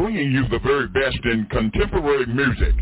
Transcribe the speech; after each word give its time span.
bringing 0.00 0.32
you 0.32 0.48
the 0.48 0.58
very 0.60 0.88
best 0.88 1.18
in 1.24 1.44
contemporary 1.50 2.24
music. 2.24 2.74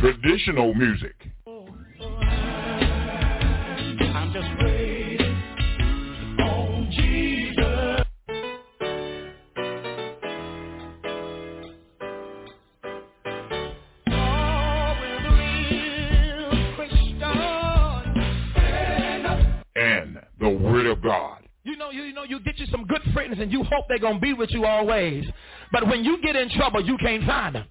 Traditional 0.00 0.72
music. 0.72 1.27
Hope 23.70 23.86
they're 23.88 23.98
gonna 23.98 24.18
be 24.18 24.32
with 24.32 24.50
you 24.50 24.64
always. 24.64 25.24
But 25.72 25.86
when 25.86 26.04
you 26.04 26.20
get 26.22 26.36
in 26.36 26.48
trouble, 26.50 26.84
you 26.84 26.96
can't 26.98 27.24
find 27.24 27.54
them. 27.54 27.64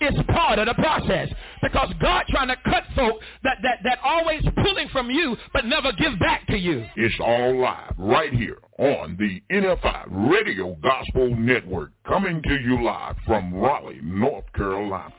It's 0.00 0.18
part 0.32 0.58
of 0.58 0.66
the 0.66 0.74
process 0.74 1.28
because 1.62 1.92
God 2.00 2.24
trying 2.28 2.48
to 2.48 2.56
cut 2.64 2.82
folk 2.96 3.20
that, 3.44 3.58
that, 3.62 3.78
that 3.84 3.98
always 4.02 4.42
pulling 4.56 4.88
from 4.88 5.10
you 5.10 5.36
but 5.52 5.64
never 5.64 5.92
give 5.92 6.18
back 6.18 6.44
to 6.48 6.58
you. 6.58 6.84
It's 6.96 7.14
all 7.20 7.60
live 7.60 7.94
right 7.96 8.32
here 8.32 8.58
on 8.78 9.16
the 9.16 9.40
NFI 9.54 10.06
Radio 10.08 10.76
Gospel 10.82 11.36
Network, 11.36 11.92
coming 12.04 12.42
to 12.42 12.54
you 12.54 12.82
live 12.82 13.14
from 13.24 13.54
Raleigh, 13.54 14.00
North 14.02 14.52
Carolina. 14.54 15.14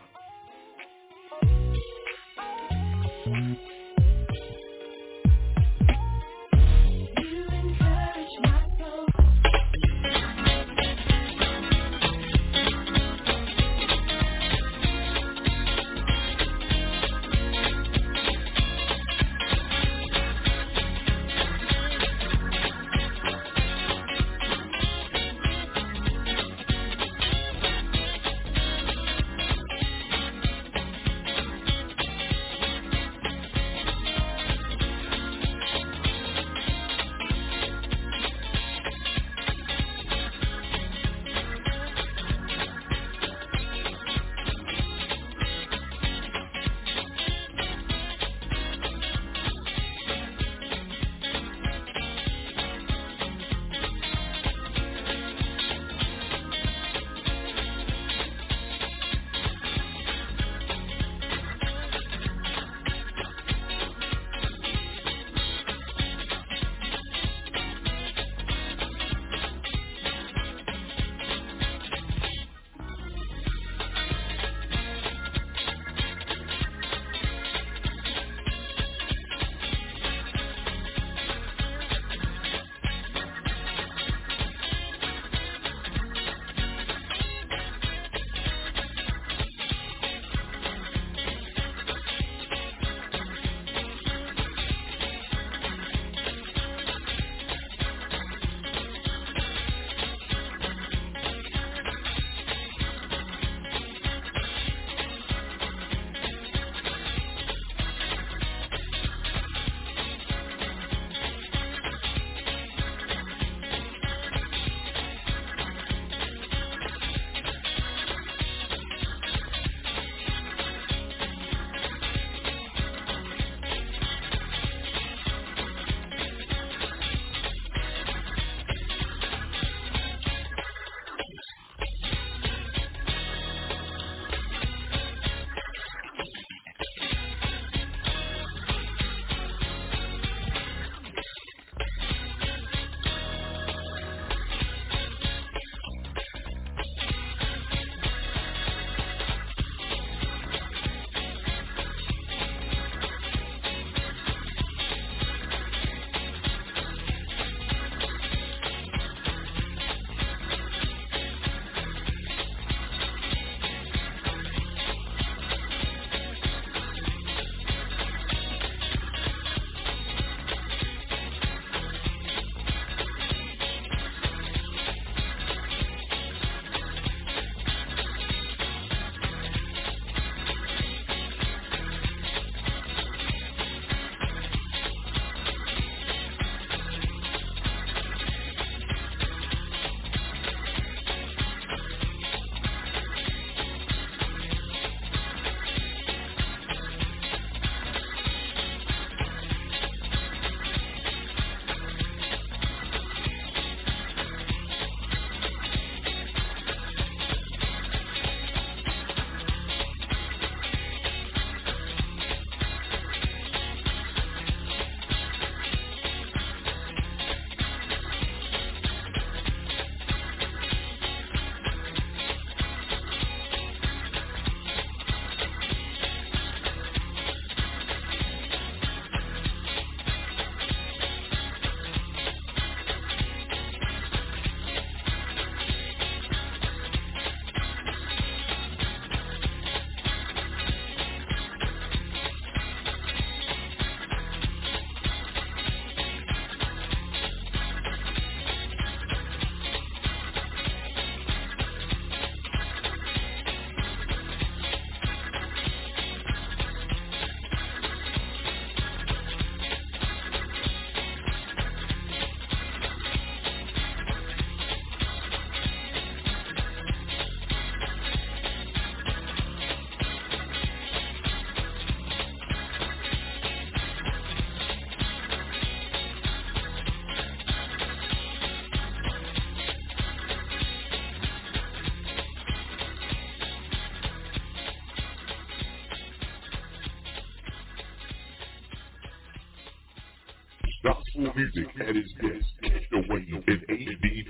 Music 291.31 291.68
at 291.80 291.96
its 291.96 292.12
best. 292.20 292.46
Catch 292.62 292.90
the 292.92 292.98
wave 293.10 293.44
in 293.48 293.60
HD 293.70 294.25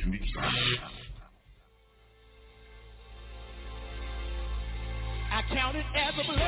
I 5.32 5.42
count 5.50 5.76
it 5.76 5.86
as 5.96 6.14
a 6.14 6.24
blessing. 6.28 6.43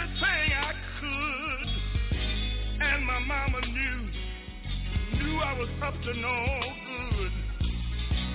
Everything 0.00 0.52
I 0.52 0.72
could. 1.00 1.68
And 2.82 3.04
my 3.04 3.18
mama 3.20 3.60
knew, 3.66 4.08
knew 5.18 5.38
I 5.38 5.58
was 5.58 5.68
up 5.82 5.94
to 5.94 6.14
no 6.14 6.60
good. 6.86 7.32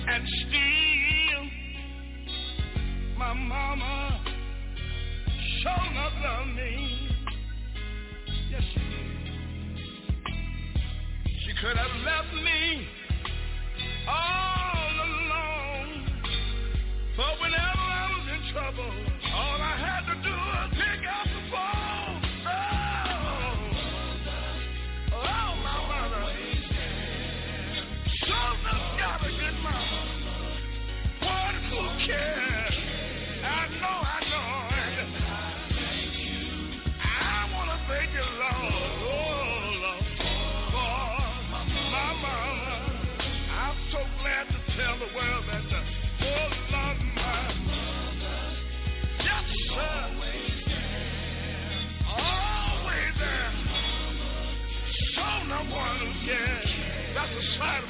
And 0.08 0.28
still, 0.28 1.44
my 3.18 3.32
mama 3.32 4.24
sure 5.62 5.90
enough 5.90 6.12
loved 6.22 6.54
me. 6.54 7.10
Yes, 8.50 8.62
she 8.72 8.78
did. 8.78 9.06
She 11.44 11.52
could 11.60 11.76
have 11.76 11.96
left 12.04 12.34
me 12.34 12.88
all 14.08 14.92
alone. 15.08 16.22
But 17.16 17.40
whenever 17.40 17.78
I 17.78 18.10
was 18.12 18.28
in 18.34 18.52
trouble, 18.52 19.05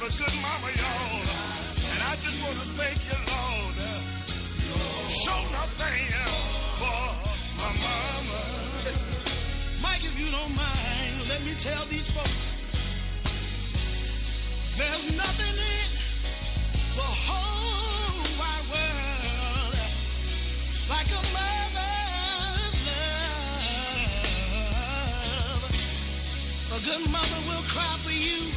a 0.07 0.09
good 0.09 0.35
mama, 0.41 0.71
y'all. 0.71 1.19
And 1.83 1.99
I 2.01 2.15
just 2.23 2.39
want 2.39 2.57
to 2.63 2.65
thank 2.79 3.03
you, 3.03 3.17
Lord. 3.27 3.75
Show 5.25 5.39
nothing 5.51 6.07
for 6.79 7.11
my 7.57 7.71
mama. 7.75 8.39
Mike, 9.81 10.03
if 10.03 10.17
you 10.17 10.31
don't 10.31 10.55
mind, 10.55 11.27
let 11.27 11.43
me 11.43 11.57
tell 11.61 11.85
these 11.89 12.07
folks. 12.15 12.29
There's 14.77 15.11
nothing 15.11 15.57
in 15.59 15.89
the 16.95 17.09
whole 17.27 18.23
wide 18.39 18.63
world 18.71 19.75
like 20.87 21.07
a 21.07 21.21
mother's 21.35 22.79
love. 24.71 25.63
A 26.71 26.79
good 26.85 27.03
mother 27.11 27.41
will 27.45 27.65
cry 27.73 27.99
for 28.05 28.11
you. 28.11 28.56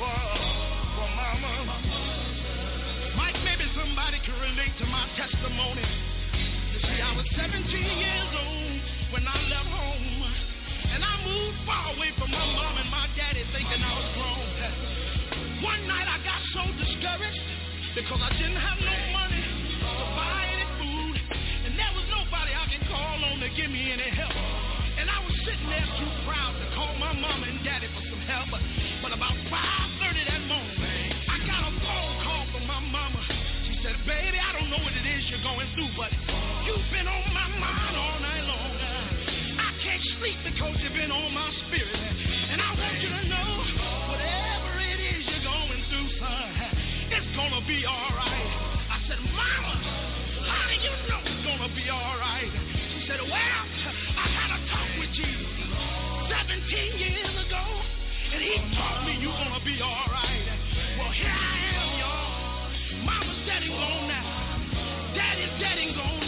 For, 0.00 0.08
for 0.08 1.08
mama. 1.12 1.76
Mike, 3.20 3.36
maybe 3.44 3.68
somebody 3.76 4.16
can 4.24 4.32
relate 4.40 4.72
to 4.80 4.86
my 4.88 5.04
testimony. 5.12 5.84
You 6.72 6.80
see, 6.88 7.04
I 7.04 7.12
was 7.20 7.28
17 7.36 7.68
years 7.68 8.32
old 8.32 8.80
when 9.12 9.28
I 9.28 9.36
left 9.52 9.68
home. 9.68 10.24
And 10.96 11.04
I 11.04 11.14
moved 11.20 11.58
far 11.68 11.92
away 11.92 12.16
from 12.16 12.32
my 12.32 12.40
mom 12.40 12.80
and 12.80 12.88
my 12.88 13.12
daddy 13.12 13.44
thinking 13.52 13.76
I 13.76 13.92
was 13.92 14.08
grown. 14.16 15.68
One 15.68 15.84
night 15.84 16.08
I 16.08 16.16
got 16.24 16.40
so 16.56 16.64
discouraged 16.80 17.44
because 17.94 18.24
I 18.24 18.32
didn't 18.40 18.56
have 18.56 18.80
no 18.80 18.96
money 19.12 19.49
you're 35.40 35.56
going 35.56 35.68
through, 35.74 35.88
but 35.96 36.12
you've 36.68 36.90
been 36.92 37.08
on 37.08 37.24
my 37.32 37.48
mind 37.56 37.96
all 37.96 38.20
night 38.20 38.44
long. 38.44 38.76
I 39.56 39.72
can't 39.80 40.02
sleep 40.18 40.36
because 40.44 40.76
you've 40.84 40.92
been 40.92 41.10
on 41.10 41.32
my 41.32 41.48
spirit. 41.64 41.96
And 42.52 42.60
I 42.60 42.68
want 42.76 43.00
you 43.00 43.08
to 43.08 43.24
know, 43.24 43.48
whatever 44.12 44.70
it 44.84 45.00
is 45.00 45.24
you're 45.24 45.46
going 45.48 45.80
through, 45.88 46.08
son, 46.20 46.48
it's 47.08 47.30
gonna 47.36 47.64
be 47.64 47.84
all 47.88 48.10
right. 48.12 48.48
I 48.92 48.98
said, 49.08 49.20
Mama, 49.32 49.74
how 50.44 50.64
do 50.68 50.76
you 50.76 50.92
know 51.08 51.20
it's 51.24 51.44
gonna 51.46 51.72
be 51.72 51.88
all 51.88 52.16
right? 52.20 52.50
She 52.92 53.08
said, 53.08 53.20
Well, 53.24 53.32
I 53.32 54.26
had 54.28 54.50
a 54.52 54.60
talk 54.68 54.90
with 55.00 55.12
Jesus 55.16 55.56
17 56.28 57.00
years 57.00 57.34
ago, 57.48 57.64
and 58.34 58.40
he 58.44 58.56
told 58.76 59.08
me 59.08 59.16
you're 59.24 59.32
gonna 59.32 59.64
be 59.64 59.80
all 59.80 60.04
right. 60.12 60.44
Well, 61.00 61.12
here 61.16 61.32
I 61.32 61.56
am, 61.80 61.88
y'all. 61.96 63.08
Mama's 63.08 63.40
dead 63.48 63.62
and 63.64 63.72
gone 63.72 64.08
now. 64.08 64.39
Daddy's 65.60 65.94
dead 65.94 66.19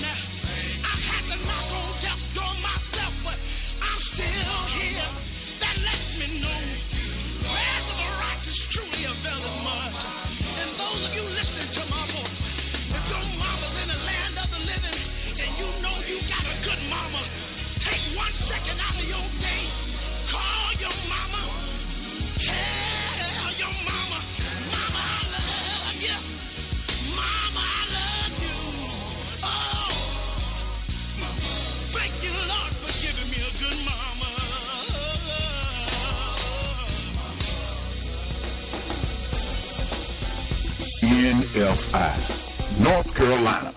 NFI, 41.03 42.79
North 42.81 43.07
Carolina, 43.17 43.75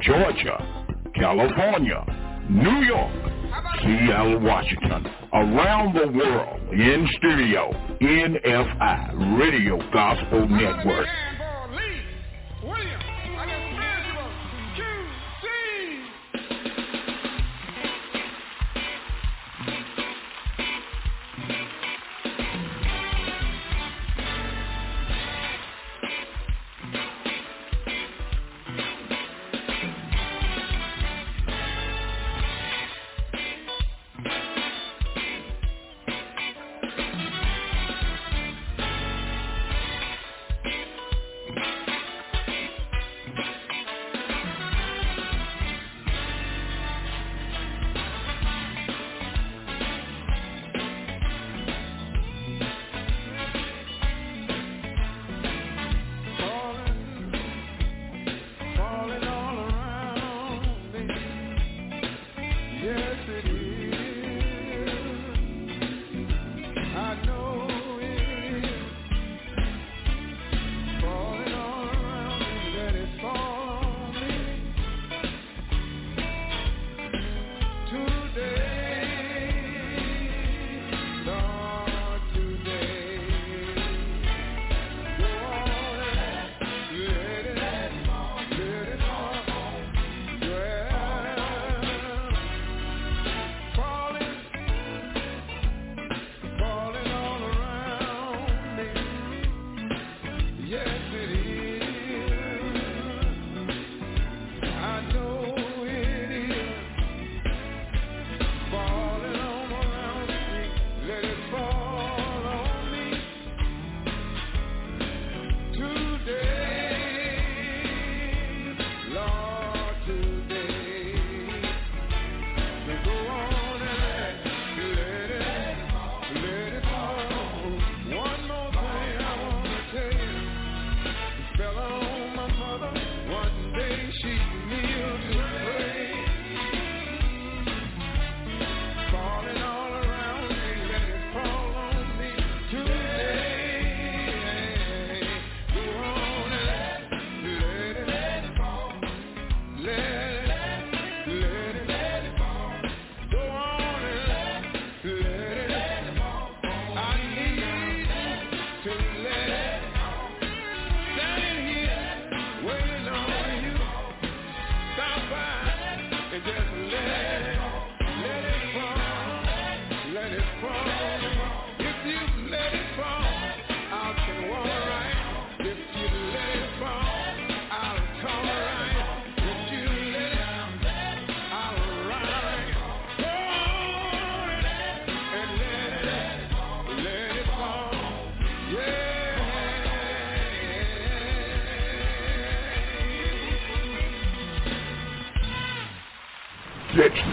Georgia, 0.00 0.56
California, 1.14 2.02
New 2.48 2.86
York, 2.86 3.12
Seattle, 3.82 4.40
Washington, 4.40 5.06
around 5.34 5.94
the 5.94 6.10
world, 6.10 6.60
in 6.72 7.06
studio, 7.18 7.70
NFI, 8.00 9.38
Radio 9.38 9.76
Gospel 9.92 10.48
Network. 10.48 11.06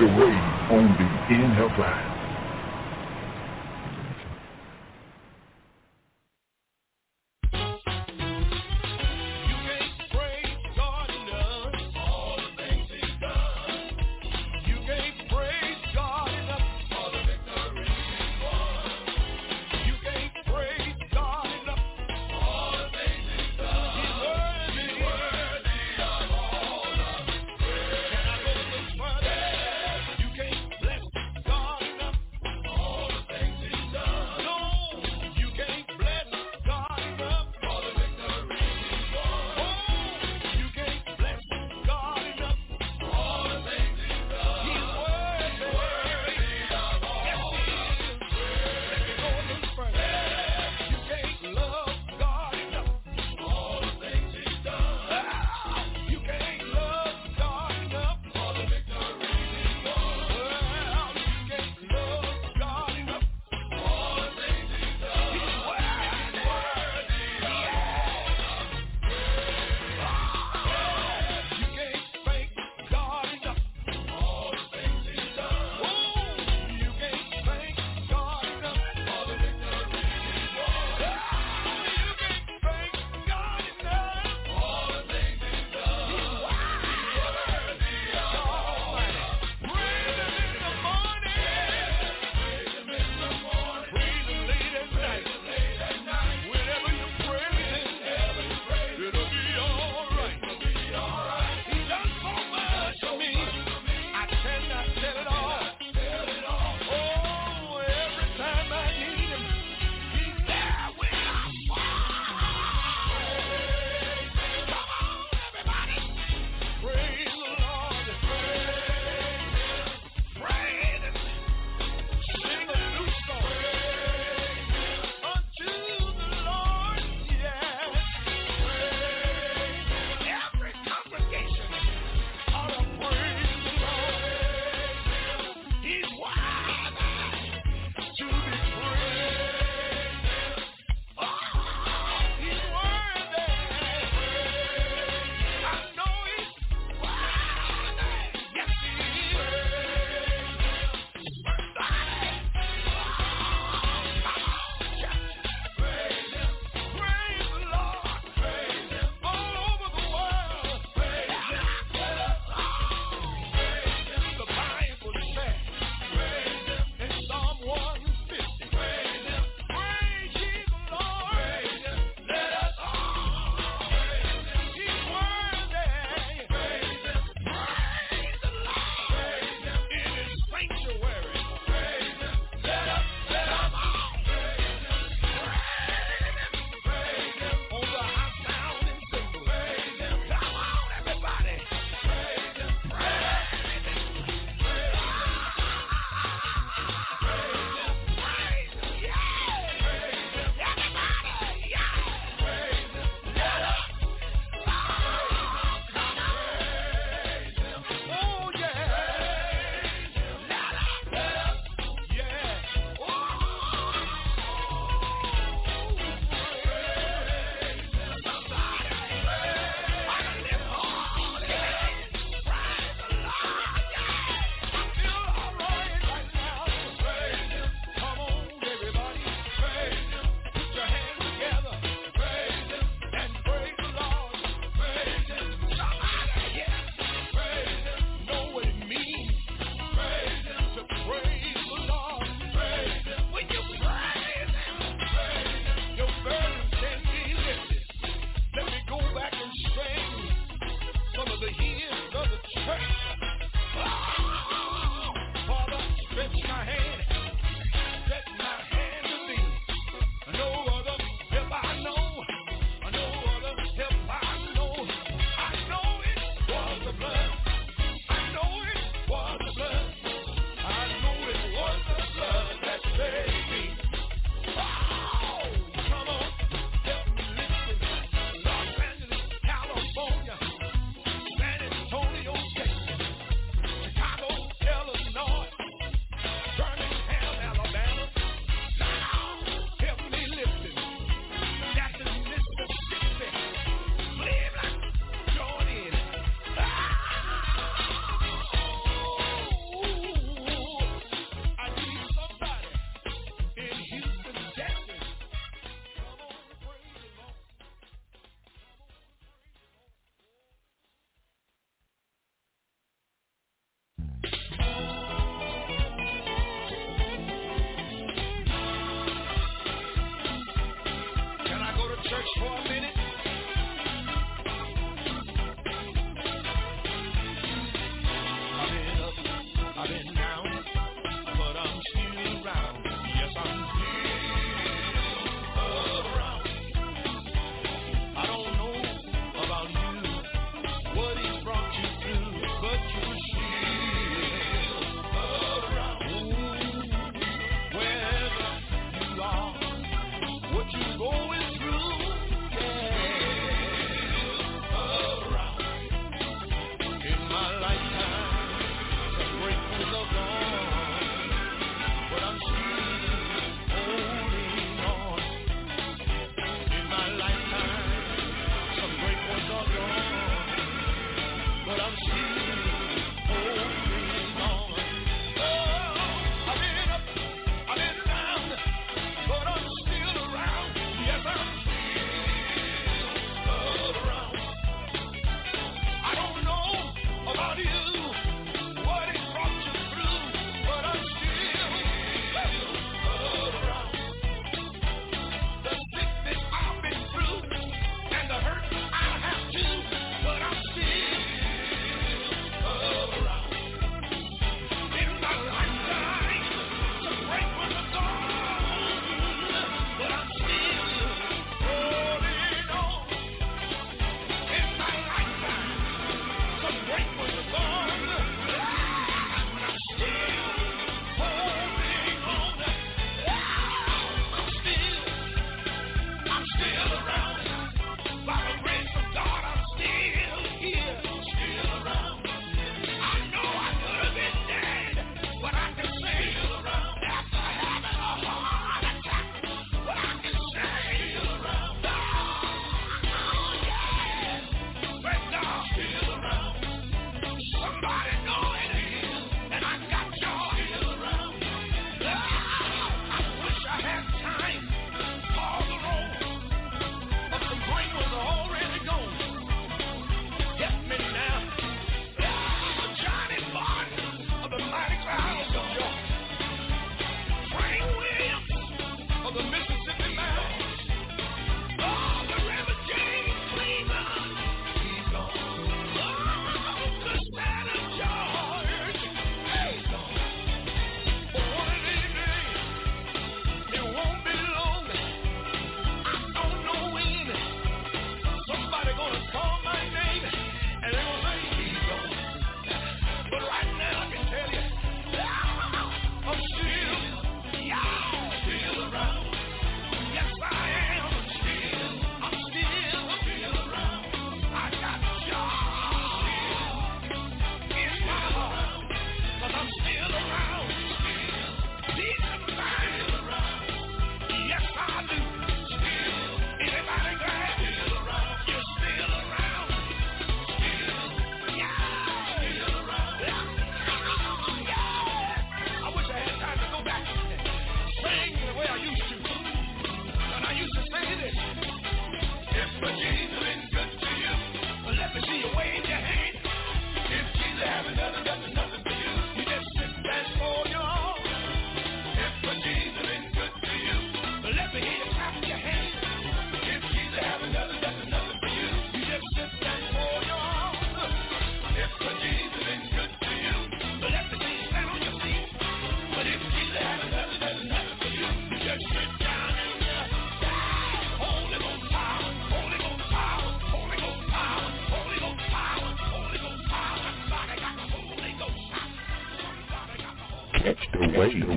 The 0.01 0.07
way 0.07 0.53
on 0.69 0.97
the 0.99 1.35
NFI. 1.35 2.10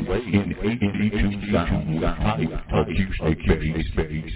In 0.08 0.54
HD2 0.62 1.52
sound 1.52 1.94
with 1.94 2.04
hype 2.04 2.40
acoustic 2.72 3.96
bass. 3.96 4.34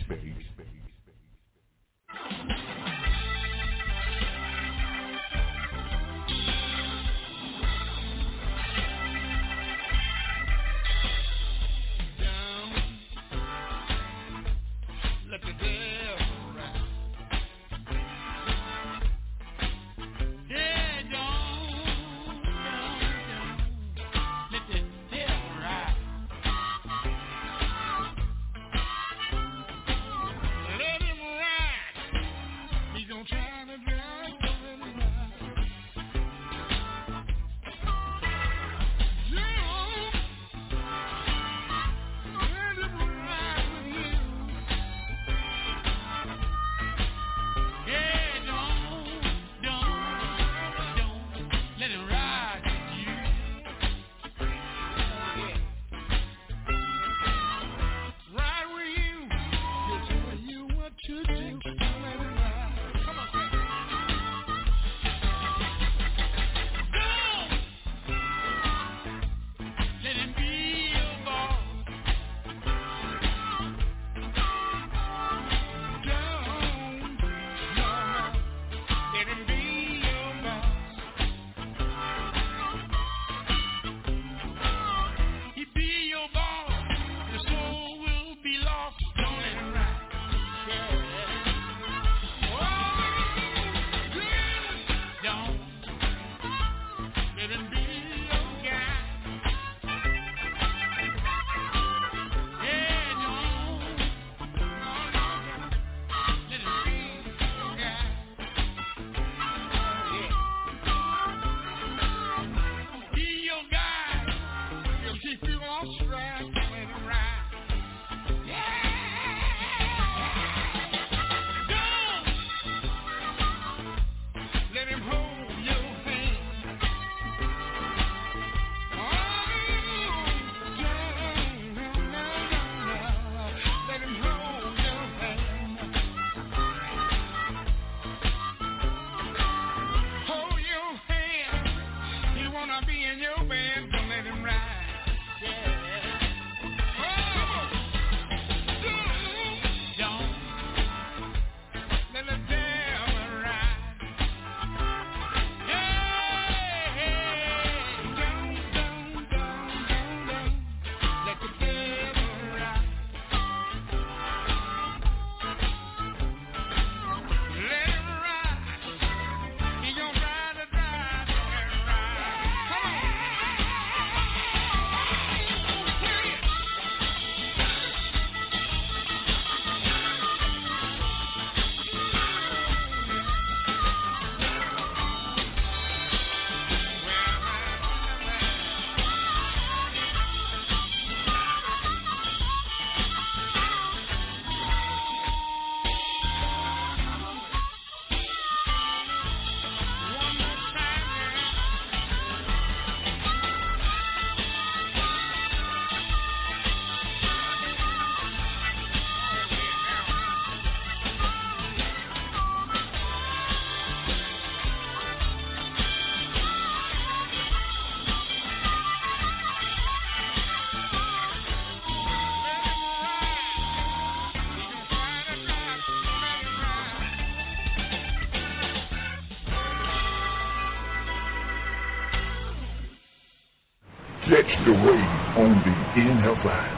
Catch 234.48 234.58
the 234.66 234.72
wave 234.74 235.22
on 235.37 235.62
the 235.64 236.00
NFI. 236.00 236.42
HD2. 236.44 236.77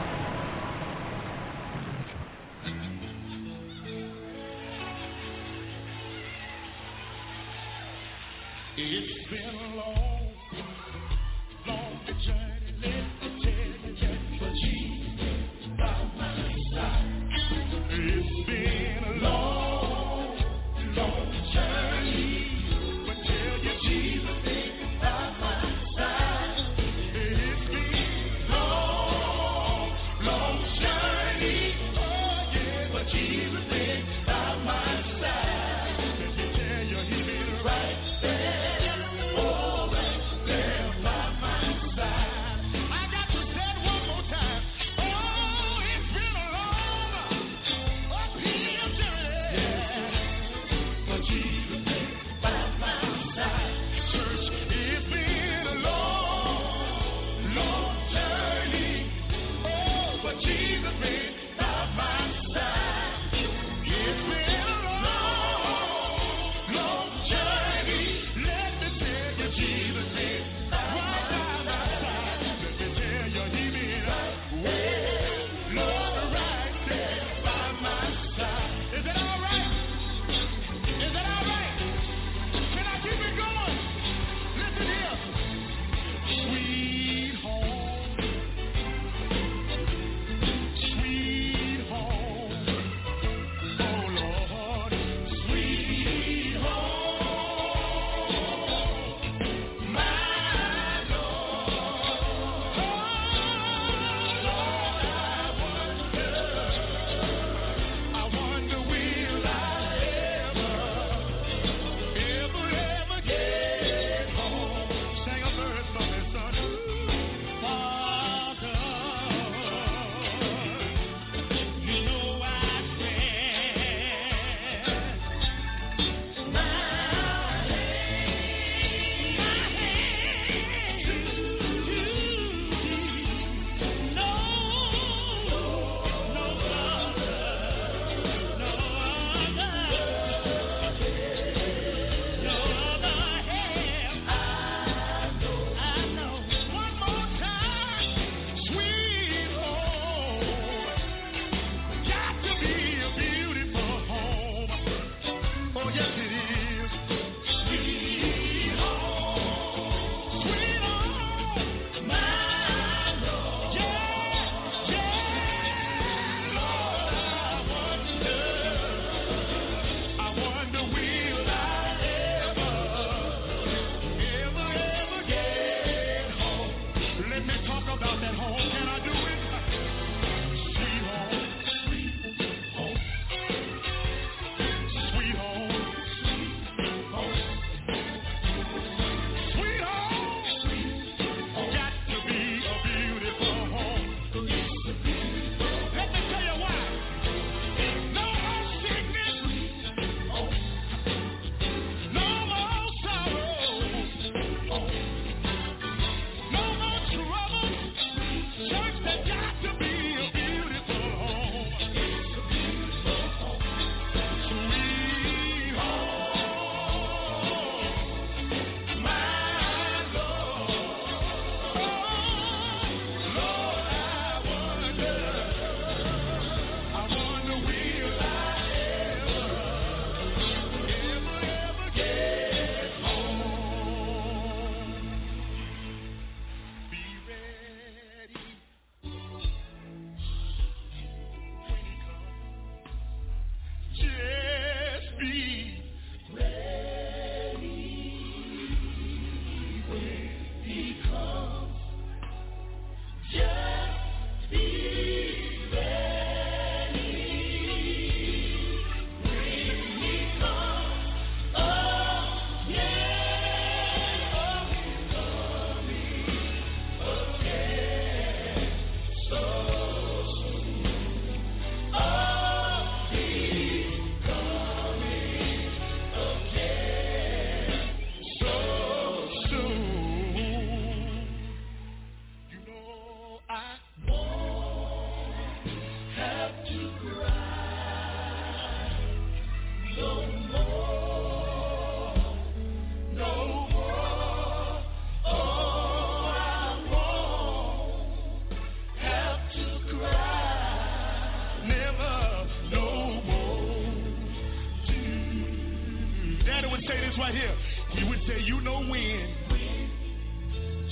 right 307.31 307.41
here. 307.41 307.55
We 307.95 308.09
would 308.09 308.19
say, 308.27 308.39
you 308.43 308.61
know 308.61 308.81
when. 308.83 309.35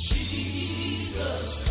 Jesus. 0.10 1.69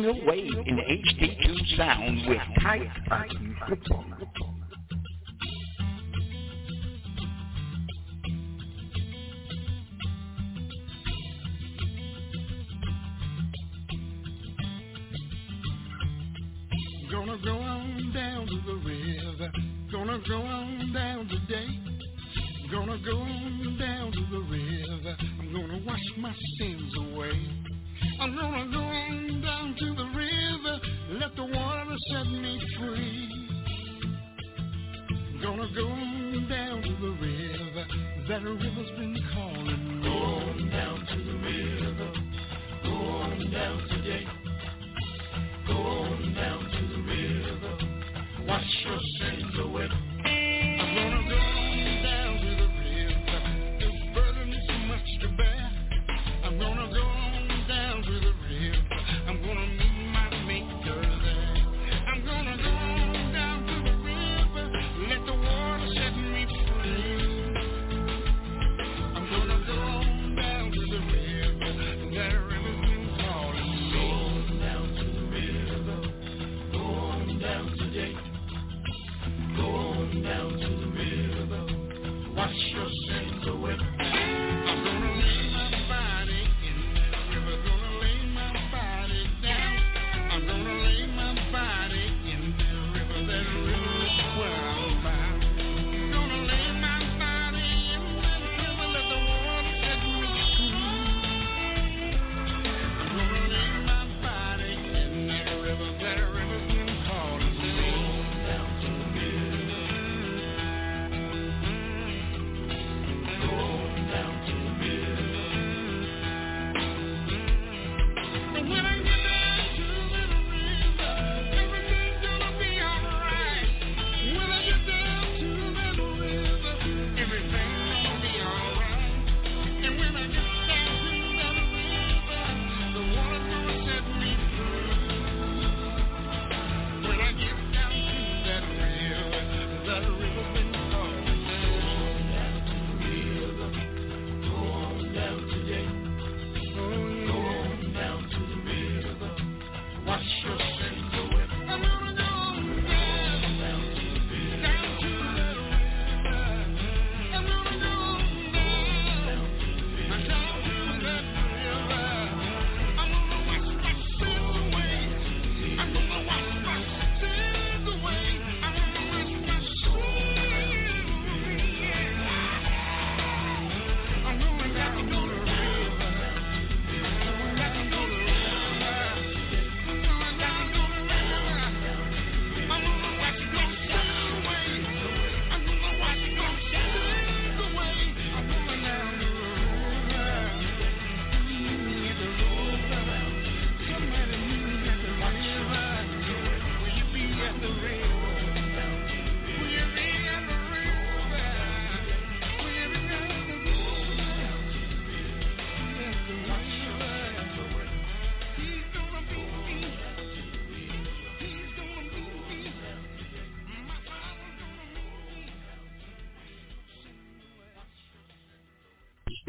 original 0.00 0.26
wave 0.26 0.66
in 0.66 0.76
the 0.76 0.82
HD2 0.82 1.76
sound 1.76 2.28
with 2.28 2.38
high 2.56 2.90
funky 3.08 3.54
football. 3.68 4.09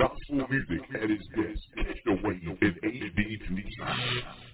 gospel 0.02 0.48
music 0.50 0.82
at 0.96 1.12
its 1.12 1.28
best. 1.38 1.62
Catch 1.78 2.02
the 2.06 2.14
wave 2.24 2.58
in 2.62 2.74
AD 2.84 3.18
to 3.46 4.51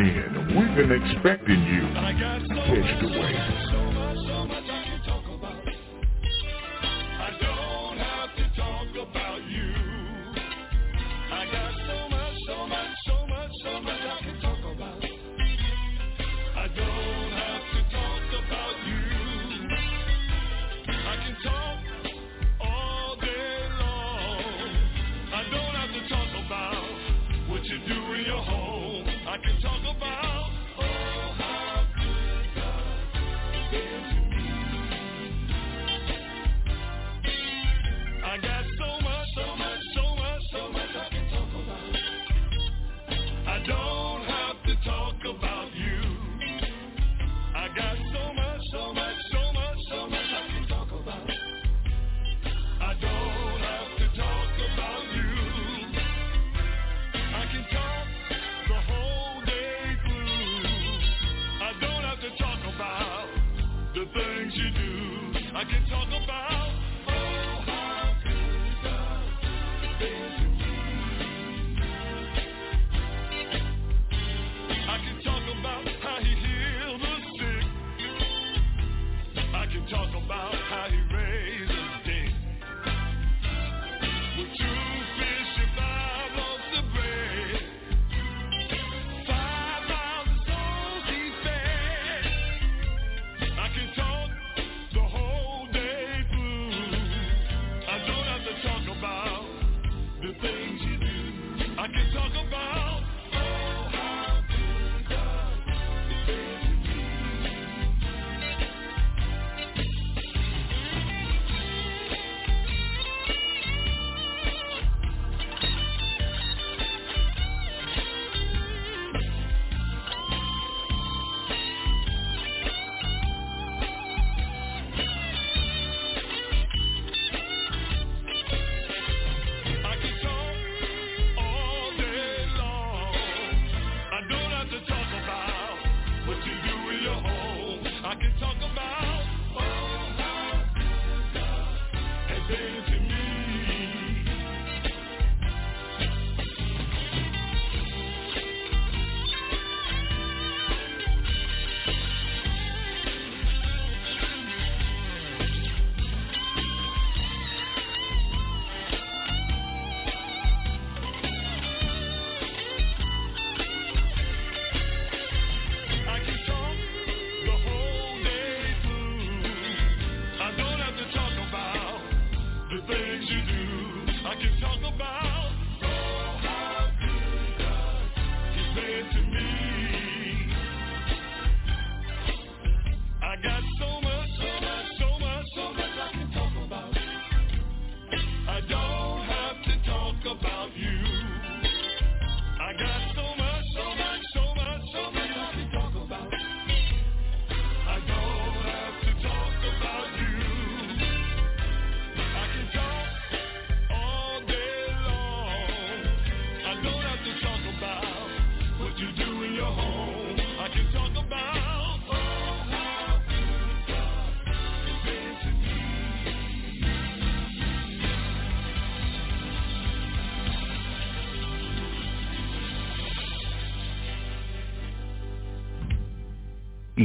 in. 0.00 0.56
We've 0.56 0.76
been 0.76 0.92
expecting 0.92 1.62
you. 1.64 1.82
Catch 1.94 3.00
the 3.00 3.08
wave. 3.18 3.97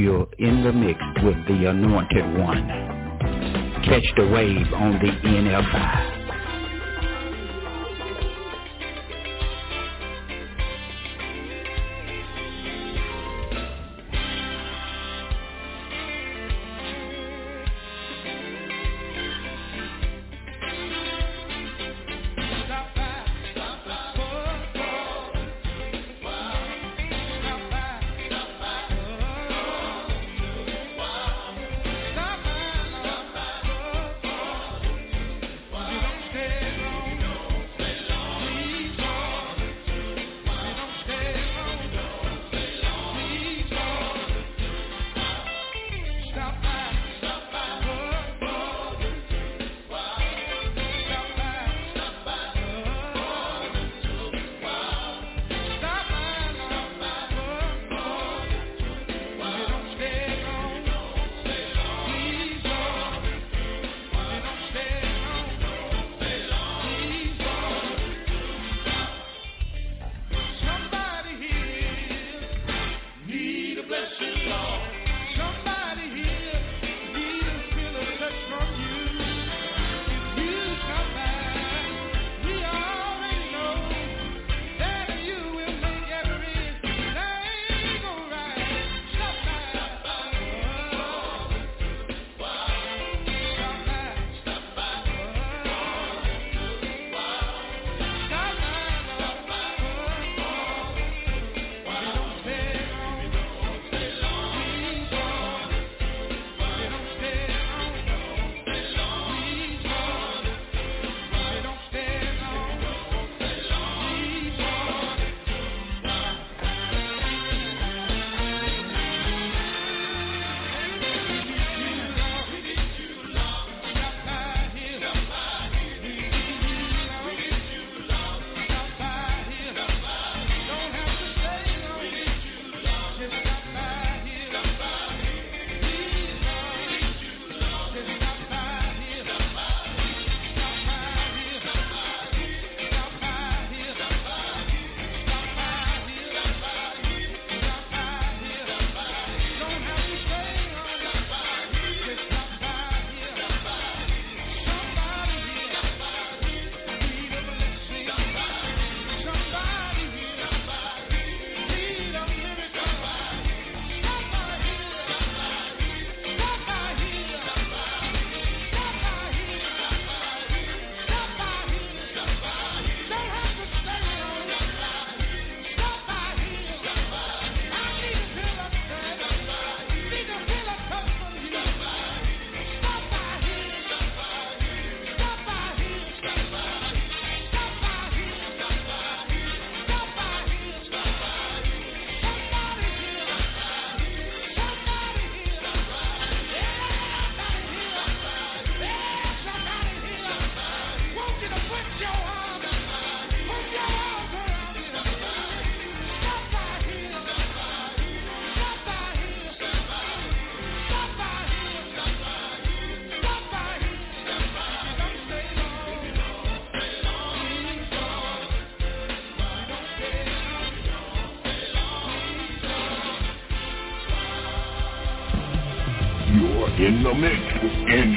You're 0.04 0.28
in 0.38 0.62
the 0.62 0.70
mix 0.70 1.00
with 1.22 1.46
the 1.46 1.70
anointed 1.70 2.38
one. 2.38 2.68
Catch 3.86 4.04
the 4.18 4.28
wave 4.28 4.70
on 4.74 4.92
the 4.98 5.08
NFI. 5.26 6.23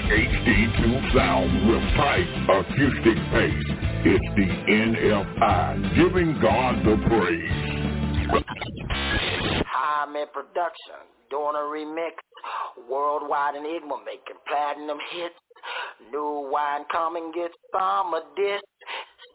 HD2 0.08 1.14
sound 1.14 1.68
with 1.68 1.84
tight 1.98 2.28
acoustic 2.48 3.20
bass. 3.34 3.66
It's 4.06 4.30
the 4.38 4.48
NFI 4.72 5.96
giving 5.96 6.40
God 6.40 6.80
the 6.86 6.96
praise. 7.10 7.68
High 9.68 10.26
Production 10.32 11.04
doing 11.30 11.56
a 11.56 11.66
remix 11.68 12.16
worldwide 12.90 13.56
enigma 13.56 13.98
making 14.06 14.40
platinum 14.48 14.98
hits. 15.12 15.36
New 16.10 16.50
wine 16.54 16.86
coming 16.90 17.34
get 17.36 17.52
some 17.74 18.14
of 18.14 18.24
this. 18.38 18.62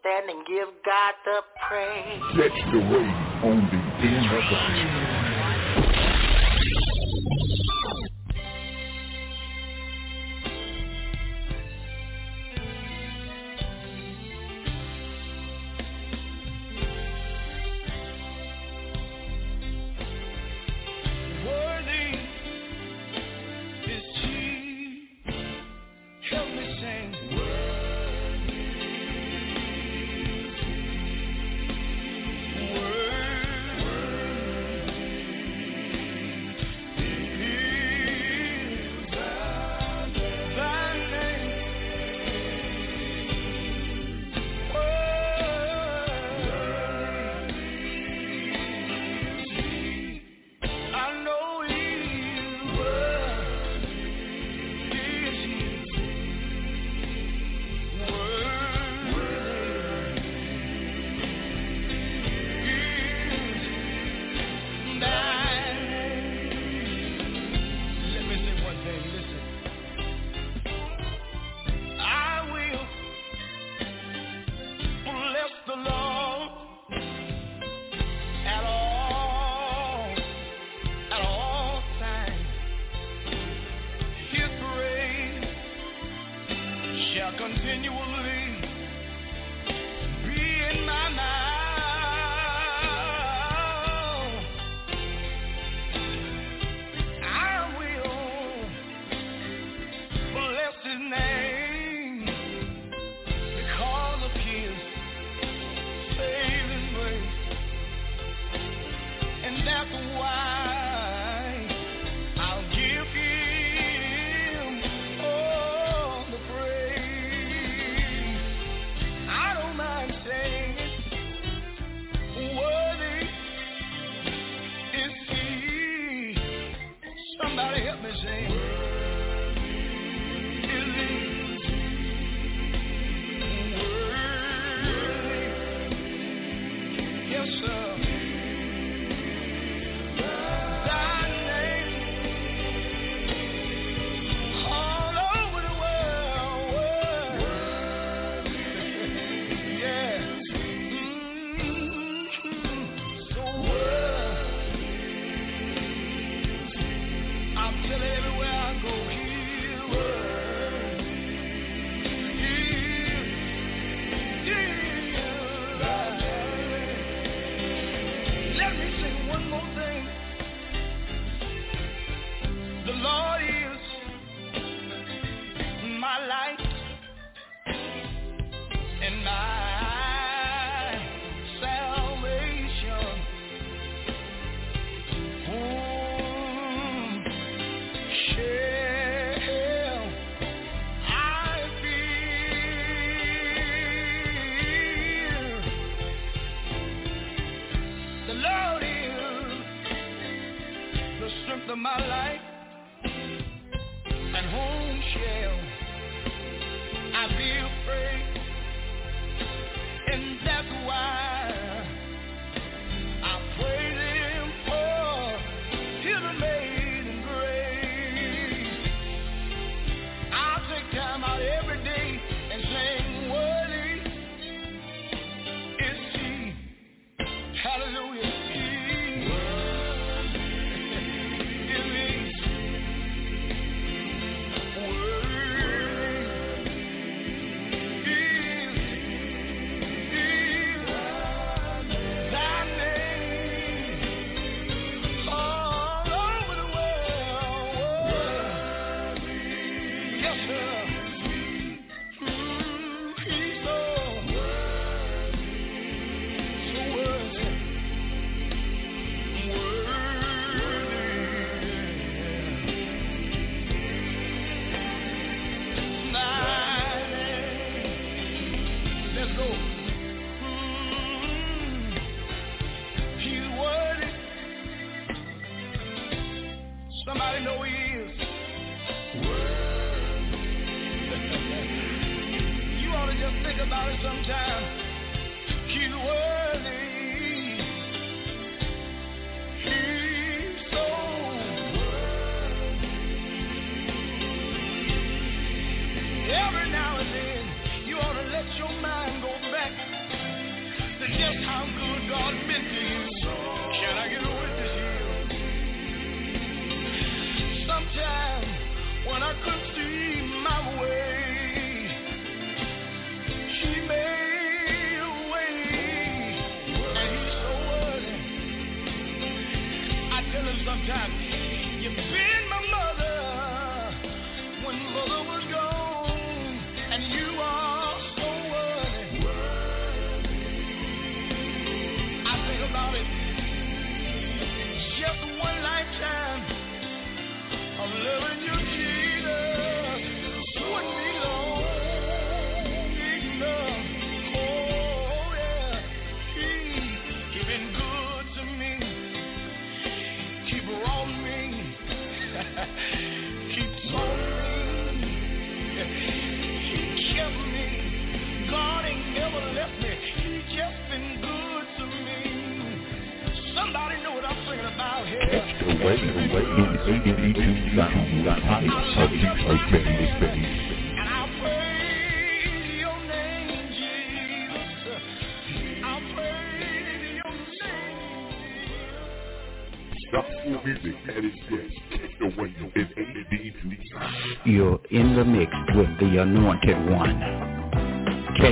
Stand 0.00 0.30
and 0.30 0.46
give 0.46 0.68
God 0.86 1.14
the 1.26 1.42
praise. 1.68 2.22
Catch 2.34 2.72
the 2.72 2.78
wave 2.78 3.44
on 3.44 3.60
the 3.70 4.08
NFI. 4.08 5.31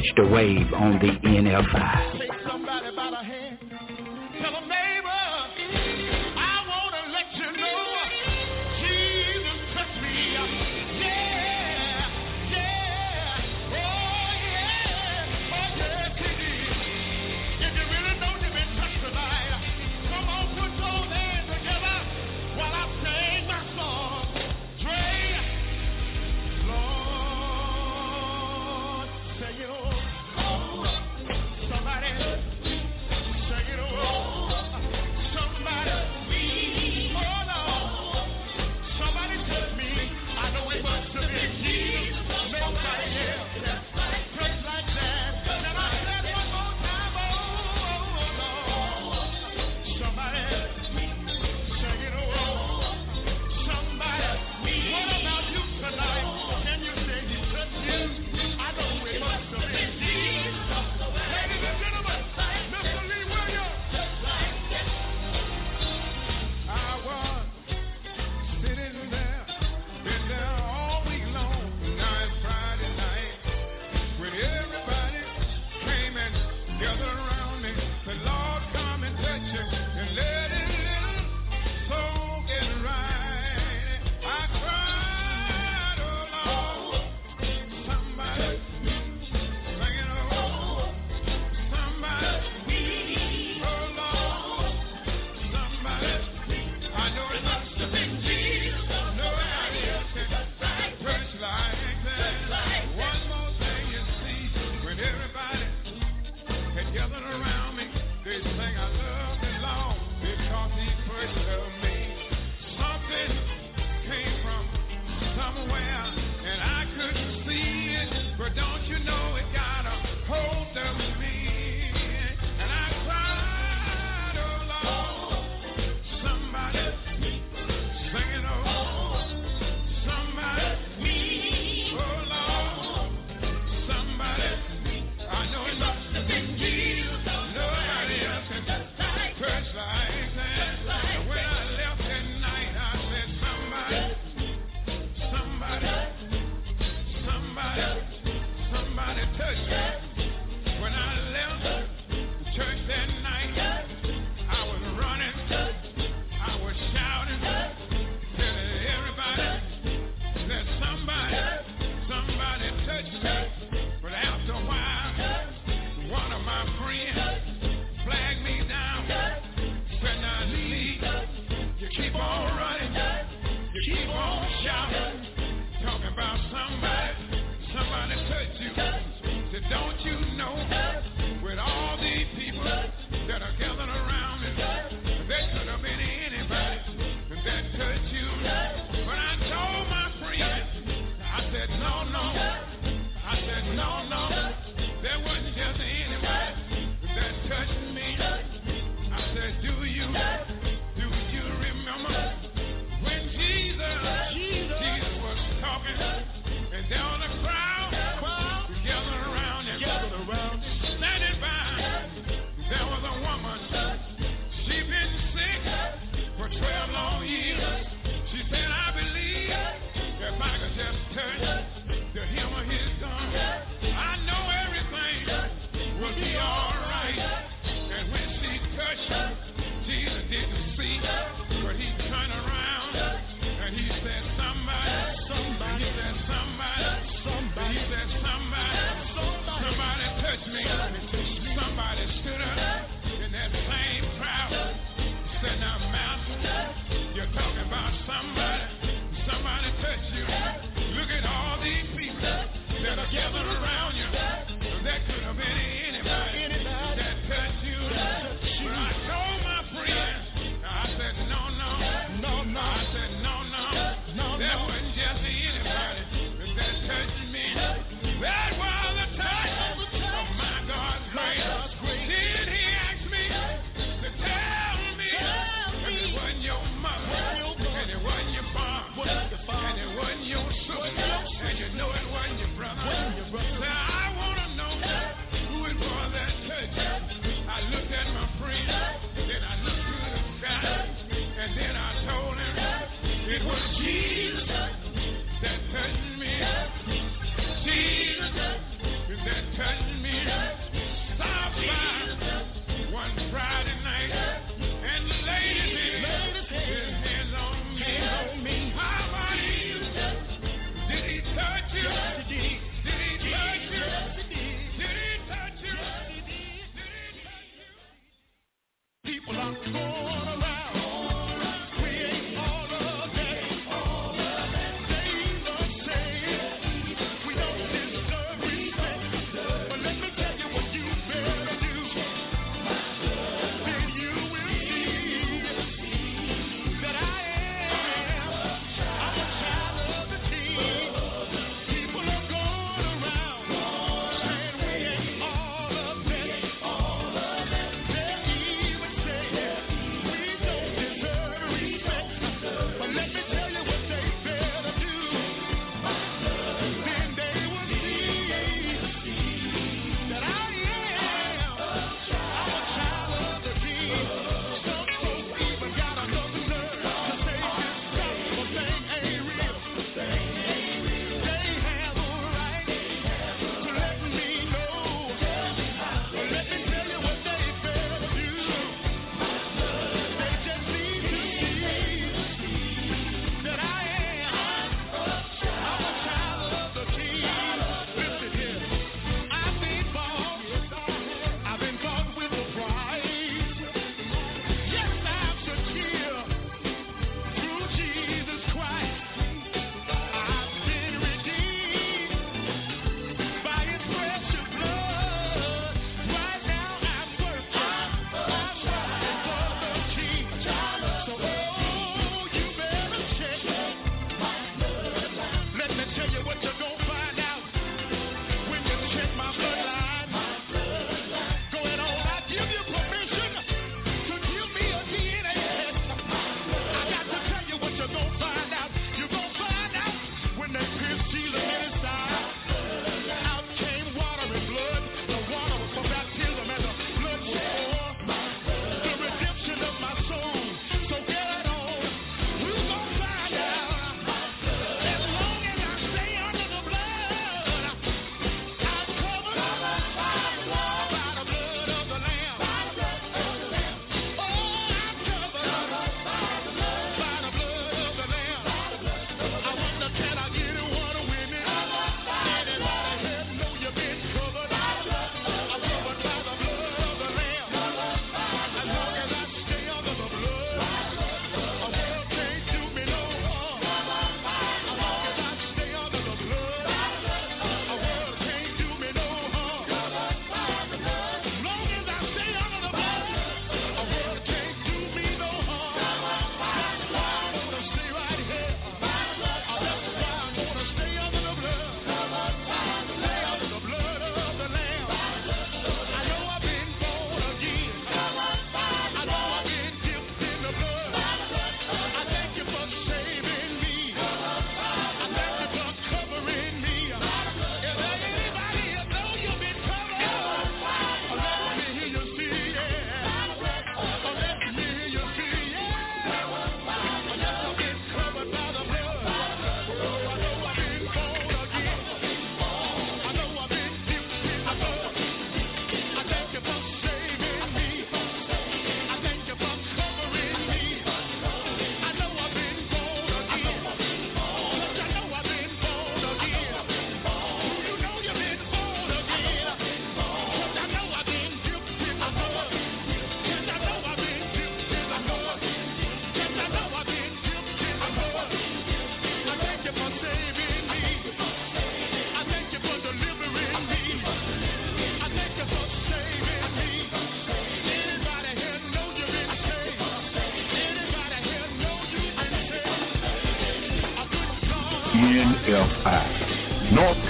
Catch 0.01 0.17
the 0.17 0.29
wave 0.29 0.73
on 0.75 0.99
the 1.01 1.29
NFI. 1.29 2.30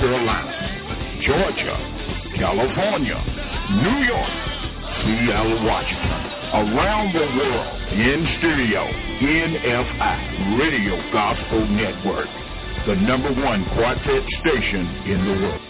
Carolina, 0.00 1.20
Georgia, 1.20 1.76
California, 2.38 3.20
New 3.84 4.00
York, 4.08 4.32
Seattle, 5.04 5.62
Washington, 5.66 6.22
around 6.56 7.12
the 7.12 7.20
world, 7.36 7.92
in 7.92 8.24
studio, 8.38 8.80
NFI, 9.20 10.58
Radio 10.58 10.96
Gospel 11.12 11.66
Network, 11.68 12.28
the 12.86 12.94
number 12.96 13.30
one 13.44 13.62
quartet 13.76 14.24
station 14.40 14.86
in 15.04 15.22
the 15.26 15.46
world. 15.46 15.69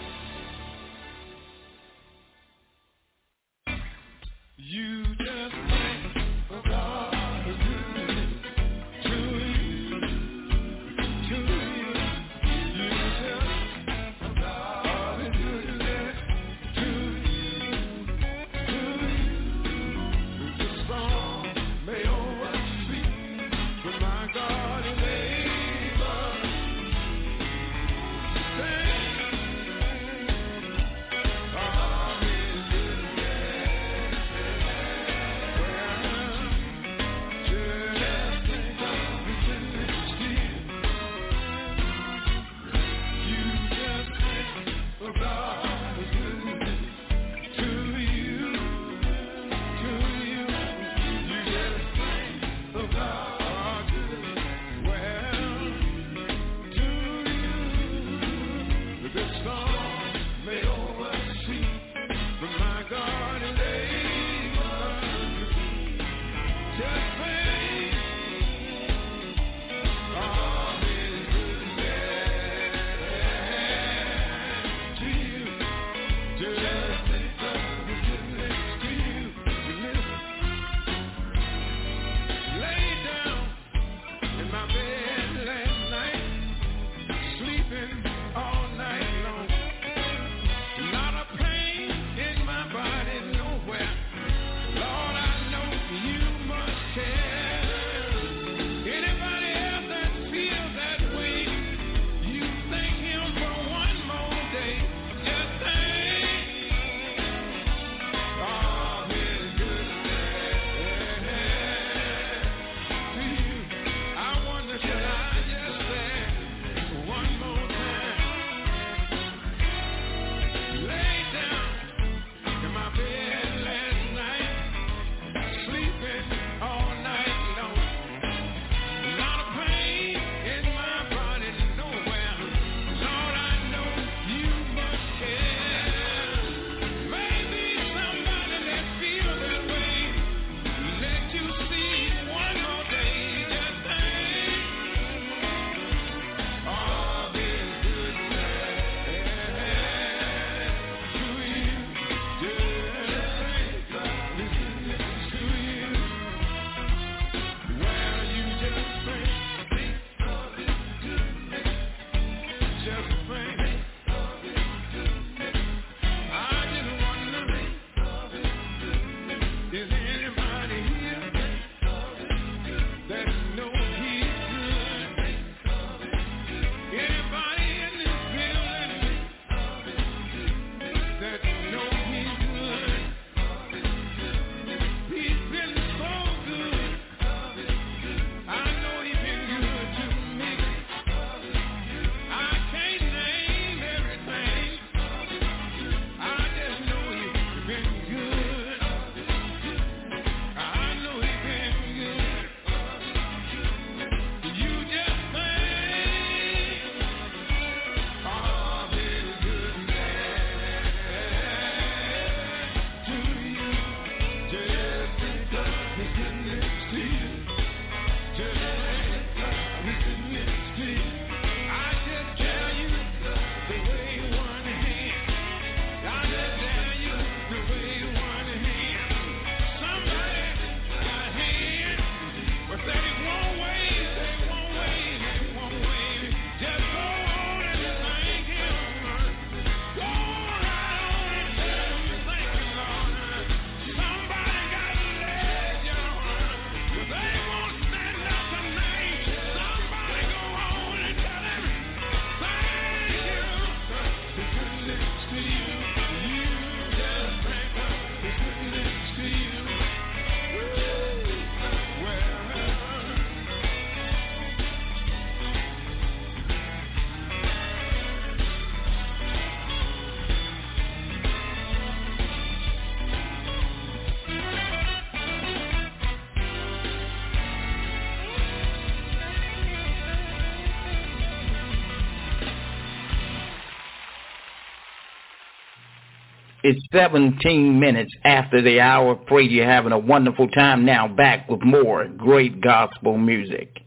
It's 286.71 286.87
17 286.93 287.81
minutes 287.81 288.13
after 288.23 288.61
the 288.61 288.79
hour. 288.79 289.13
Pray 289.13 289.43
you're 289.43 289.65
having 289.65 289.91
a 289.91 289.99
wonderful 289.99 290.47
time 290.47 290.85
now. 290.85 291.05
Back 291.05 291.49
with 291.49 291.61
more 291.63 292.07
great 292.07 292.61
gospel 292.61 293.17
music. 293.17 293.80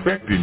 We've 0.05 0.34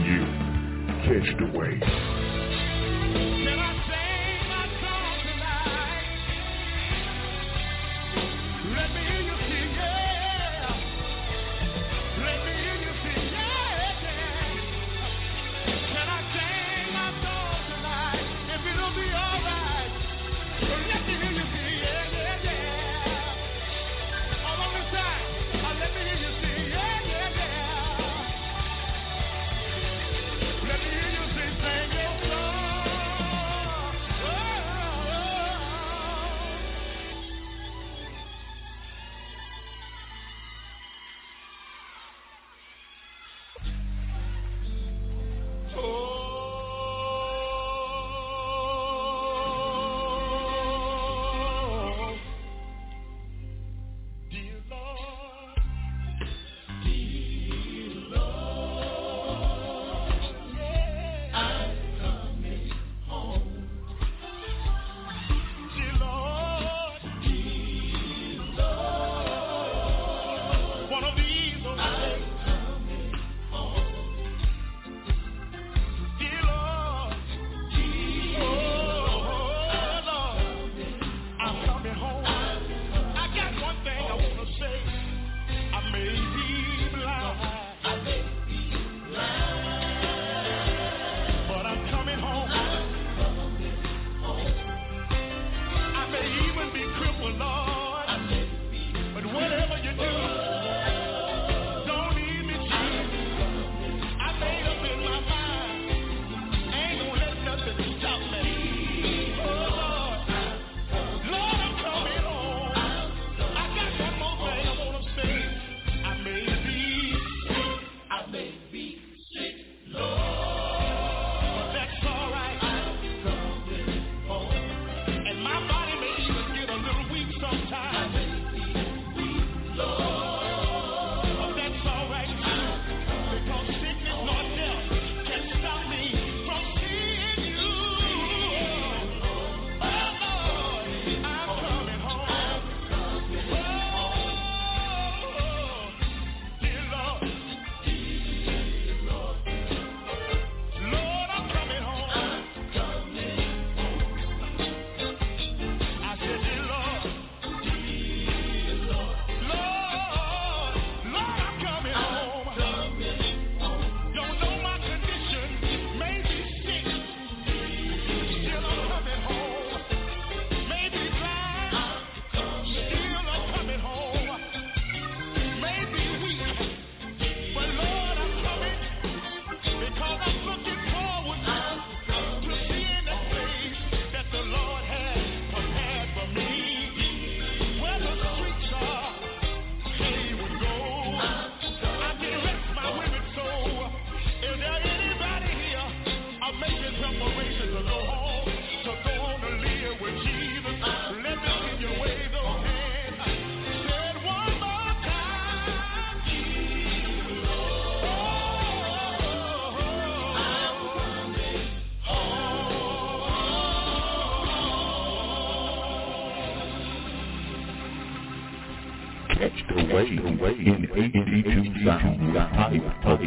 way 220.43 220.51
in 220.59 220.89
HD2 220.91 221.85
sound, 221.85 222.35
type 222.35 222.83
of 223.05 223.21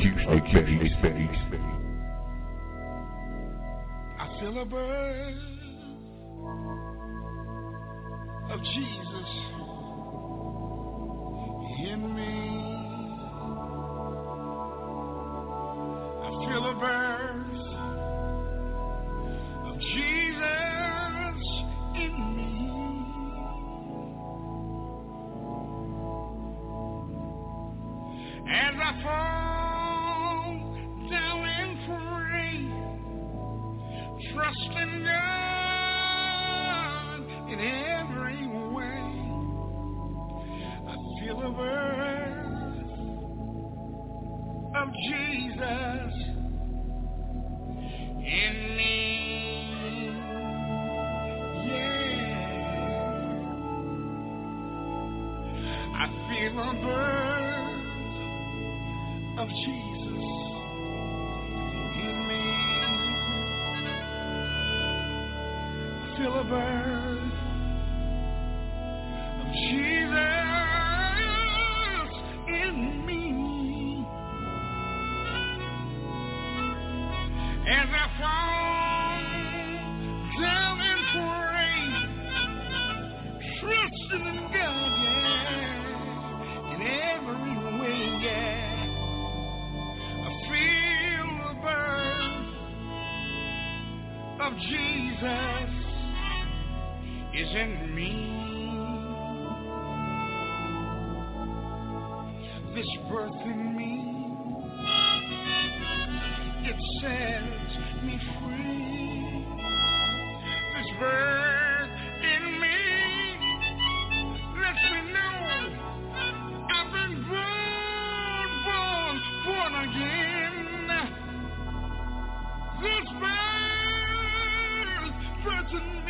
space. 1.48 1.62
I 4.20 4.40
feel 4.42 4.60
a 4.60 4.66
bird 4.66 5.38
of 8.52 8.60
Jesus. 8.64 9.05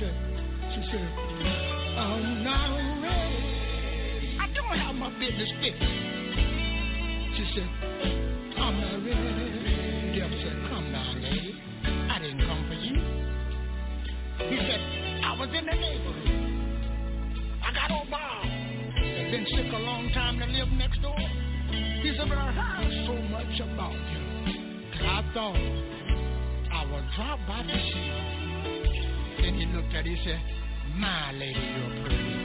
said, 0.00 0.16
she 0.72 0.80
said, 0.90 1.08
I'm 2.00 2.42
not 2.42 2.72
ready. 3.04 4.38
I 4.40 4.48
don't 4.54 4.78
have 4.78 4.94
my 4.94 5.10
business 5.20 5.52
fixed. 5.60 5.82
She 7.36 7.44
said, 7.52 7.68
I'm 8.56 8.80
not 8.80 9.04
ready. 9.04 10.16
Death 10.16 10.32
said, 10.40 10.56
come 10.72 10.90
down, 10.90 11.20
lady. 11.20 11.54
I 11.84 12.18
didn't 12.18 12.40
come 12.40 12.64
for 12.66 12.74
you. 12.80 12.96
He 14.48 14.56
said, 14.56 14.80
I 15.22 15.36
was 15.38 15.50
in 15.52 15.66
the 15.66 15.76
neighborhood. 15.76 16.30
I 17.62 17.74
got 17.74 17.90
old 17.92 18.10
Bob. 18.10 18.44
Been 18.44 19.46
sick 19.52 19.70
a 19.70 19.78
long 19.84 20.10
time 20.14 20.38
to 20.38 20.46
live 20.46 20.68
next 20.80 21.02
door. 21.02 21.18
He 21.18 22.14
said, 22.16 22.26
but 22.26 22.38
I 22.38 22.50
heard 22.50 22.90
so 23.04 23.14
much 23.28 23.60
about 23.60 23.92
you. 23.92 24.20
I 25.04 25.22
thought 25.34 26.00
I 26.72 26.84
would 26.90 27.04
drop 27.16 27.38
by 27.46 27.62
to 27.68 27.79
he 30.06 30.16
said, 30.24 30.40
my 30.96 31.32
lady, 31.32 31.58
you're 31.58 32.04
pretty. 32.04 32.40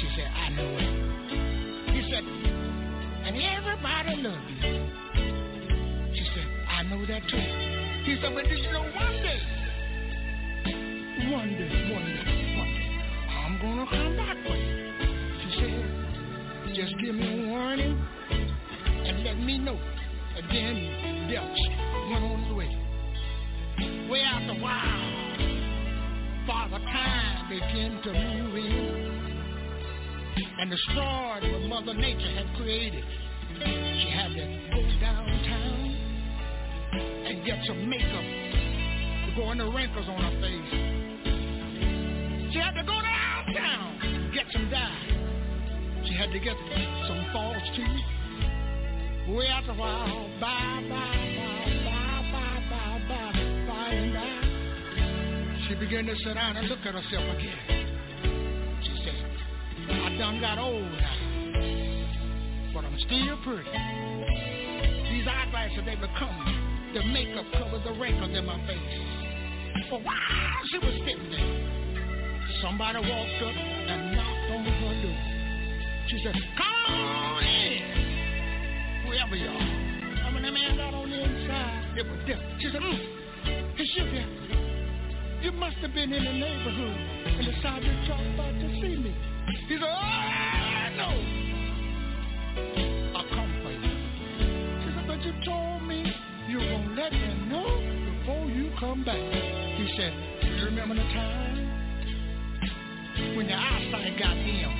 She 0.00 0.06
said, 0.16 0.30
I 0.30 0.48
know 0.50 0.70
it. 0.78 1.94
He 1.94 2.10
said, 2.10 2.24
and 2.24 3.36
everybody 3.36 4.16
love 4.22 4.44
you. 4.48 4.56
She 6.14 6.24
said, 6.34 6.48
I 6.68 6.82
know 6.84 7.04
that 7.06 7.22
too. 7.28 7.44
He 8.04 8.16
said, 8.22 8.32
but 8.34 8.44
did 8.44 8.58
you 8.58 8.72
know 8.72 8.82
one 8.82 9.16
day, 9.22 9.40
one 11.30 11.50
day, 11.50 11.70
one 11.92 12.06
day, 12.06 12.56
one 12.56 12.72
day, 12.72 12.88
I'm 13.28 13.54
gonna 13.60 13.86
come 13.90 14.16
back 14.16 14.36
for 14.46 14.56
you. 14.56 14.72
She 15.42 15.48
said, 15.60 16.74
just 16.74 16.94
give 17.04 17.14
me 17.14 17.44
a 17.44 17.48
warning 17.48 17.98
and 19.04 19.24
let 19.24 19.38
me 19.38 19.58
know. 19.58 19.78
Then 20.52 21.28
Dutch 21.28 21.58
went 22.10 22.24
on 22.24 22.42
his 22.44 22.52
way. 22.54 22.70
Way 24.08 24.22
after 24.22 24.52
a 24.52 24.62
while, 24.62 25.37
Father 26.48 26.78
Time 26.78 27.50
began 27.50 28.00
to 28.02 28.10
move 28.10 28.56
in 28.56 29.18
and 30.58 30.70
destroy 30.70 31.40
what 31.52 31.62
Mother 31.68 31.92
Nature 31.92 32.32
had 32.32 32.56
created. 32.56 33.04
She 33.52 34.08
had 34.08 34.28
to 34.32 34.46
go 34.72 34.80
downtown 34.98 35.92
and 37.28 37.44
get 37.44 37.58
some 37.66 37.86
makeup 37.90 38.24
to 39.26 39.32
go 39.36 39.52
in 39.52 39.58
the 39.58 39.70
wrinkles 39.70 40.08
on 40.08 40.22
her 40.24 40.40
face. 40.40 40.72
She 42.50 42.58
had 42.58 42.72
to 42.80 42.82
go 42.82 42.96
downtown, 42.96 44.32
get 44.32 44.46
some 44.50 44.70
dye. 44.70 45.04
She 46.06 46.14
had 46.14 46.32
to 46.32 46.38
get 46.38 46.56
some 47.06 47.26
false 47.30 47.62
teeth. 47.76 49.36
Way 49.36 49.48
after 49.48 49.72
a 49.72 49.74
while, 49.74 50.30
bye, 50.40 50.82
bye, 50.88 50.96
bye, 51.36 51.84
bye, 51.84 52.24
bye, 52.32 52.62
bye, 52.70 53.04
bye, 53.06 53.36
bye, 53.68 53.92
and 53.92 54.14
bye. 54.14 54.37
She 55.68 55.74
began 55.74 56.06
to 56.06 56.16
sit 56.24 56.32
down 56.32 56.56
and 56.56 56.66
look 56.66 56.78
at 56.78 56.94
herself 56.94 57.24
again. 57.36 58.80
She 58.80 58.94
said, 59.04 59.20
I 59.92 60.16
done 60.16 60.40
got 60.40 60.56
old 60.58 60.80
now, 60.80 61.16
but 62.72 62.86
I'm 62.88 62.96
still 63.04 63.36
pretty. 63.44 63.68
These 65.12 65.28
eyeglasses, 65.28 65.84
they 65.84 65.94
become 65.94 66.88
the 66.94 67.04
makeup 67.12 67.44
covers 67.52 67.84
the 67.84 67.92
wrinkles 68.00 68.32
in 68.32 68.46
my 68.46 68.56
face. 68.64 68.80
But 69.90 70.00
while 70.04 70.64
she 70.72 70.78
was 70.78 70.94
sitting 71.04 71.30
there, 71.36 72.48
somebody 72.64 73.04
walked 73.04 73.42
up 73.44 73.52
and 73.52 74.16
knocked 74.16 74.48
on 74.48 74.64
her 74.64 75.02
door. 75.04 75.20
She 76.08 76.16
said, 76.24 76.34
come 76.56 76.96
on 76.96 77.44
in, 77.44 79.04
whoever 79.04 79.36
you 79.36 79.48
are. 79.48 80.24
And 80.24 80.34
when 80.34 80.44
the 80.44 80.50
man 80.50 80.78
got 80.78 80.94
on 80.94 81.10
the 81.10 81.20
inside, 81.22 81.98
it 81.98 82.08
was 82.08 82.18
different. 82.24 82.56
She 82.56 82.70
said, 82.72 82.80
mm, 82.80 83.76
it's 83.76 83.96
you 83.96 84.04
there. 84.16 84.67
You 85.40 85.52
must 85.52 85.76
have 85.76 85.94
been 85.94 86.12
in 86.12 86.24
the 86.24 86.32
neighborhood 86.32 86.98
and 87.26 87.46
decided 87.46 87.84
to 87.84 88.06
drop 88.06 88.20
by 88.36 88.50
to 88.50 88.68
see 88.80 88.96
me. 88.96 89.14
He 89.68 89.76
said, 89.78 89.82
oh, 89.82 89.86
I 89.86 90.90
know. 90.98 91.14
I'll 93.16 93.28
come 93.30 93.52
for 93.62 93.70
you. 93.70 93.94
She 94.82 94.90
said, 94.94 95.06
but 95.06 95.22
you 95.22 95.32
told 95.46 95.82
me 95.86 96.12
you 96.48 96.58
to 96.58 96.78
let 96.98 97.12
me 97.12 97.34
know 97.46 97.70
before 98.18 98.50
you 98.50 98.72
come 98.80 99.04
back. 99.04 99.14
He 99.14 99.86
said, 99.96 100.12
you 100.42 100.64
remember 100.66 100.96
the 100.96 101.06
time 101.14 101.56
when 103.36 103.48
your 103.48 103.58
eyesight 103.58 104.18
got 104.18 104.34
dim? 104.34 104.74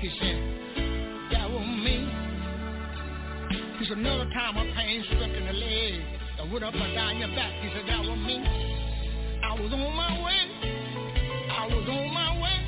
He 0.00 0.10
said, 0.18 0.36
that 1.30 1.48
was 1.48 1.62
me. 1.62 2.10
He 3.78 3.86
said, 3.86 3.98
another 3.98 4.28
time 4.34 4.56
a 4.56 4.64
pain 4.74 5.04
struck 5.06 5.30
in 5.30 5.46
the 5.46 5.52
leg 5.52 6.00
and 6.40 6.52
went 6.52 6.64
up 6.64 6.74
and 6.74 6.92
down 6.92 7.18
your 7.18 7.28
back. 7.28 7.52
He 7.62 7.70
said, 7.72 7.86
that 7.86 8.00
was 8.00 8.18
me. 8.18 8.79
I 9.60 9.62
was 9.62 9.72
on 9.74 9.94
my 9.94 10.24
way. 10.24 10.40
I 11.52 11.66
was 11.66 11.86
on 11.86 12.14
my 12.14 12.32
way. 12.40 12.58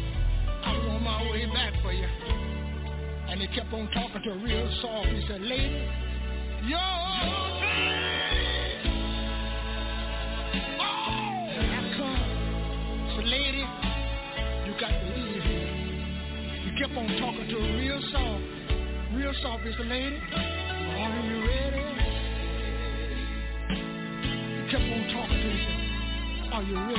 I 0.62 0.77
was 0.77 0.86
on 0.90 1.02
my 1.02 1.23
way 1.31 1.47
back 1.47 1.73
for 1.81 1.90
you. 1.90 2.05
And 2.05 3.40
he 3.40 3.47
kept 3.47 3.73
on 3.73 3.89
talking 3.94 4.20
to 4.23 4.28
her 4.28 4.36
real 4.36 4.69
soft. 4.82 5.09
He 5.09 5.24
said, 5.27 5.40
lady, 5.40 5.89
you're 6.69 6.78
Oh, 10.77 10.93
I 11.56 11.81
come. 11.97 13.16
So 13.16 13.23
lady, 13.24 13.64
you 14.69 14.73
got 14.78 14.93
to 14.93 15.06
leave 15.16 15.43
here. 15.48 15.73
He 16.60 16.77
kept 16.78 16.93
on 16.93 17.09
talking 17.16 17.48
to 17.48 17.56
her 17.56 17.77
real 17.78 18.02
soft. 18.12 18.44
Real 19.16 19.32
soft. 19.40 19.62
Said, 19.78 19.86
lady, 19.86 20.20
are 20.35 21.24
you 21.24 21.40
ready? 21.40 21.89
He 24.60 24.70
kept 24.70 24.85
on 24.85 25.09
talking 25.09 25.40
to 25.40 25.48
her. 25.48 25.81
Are 26.52 26.62
you 26.62 26.76
ready? 26.76 26.94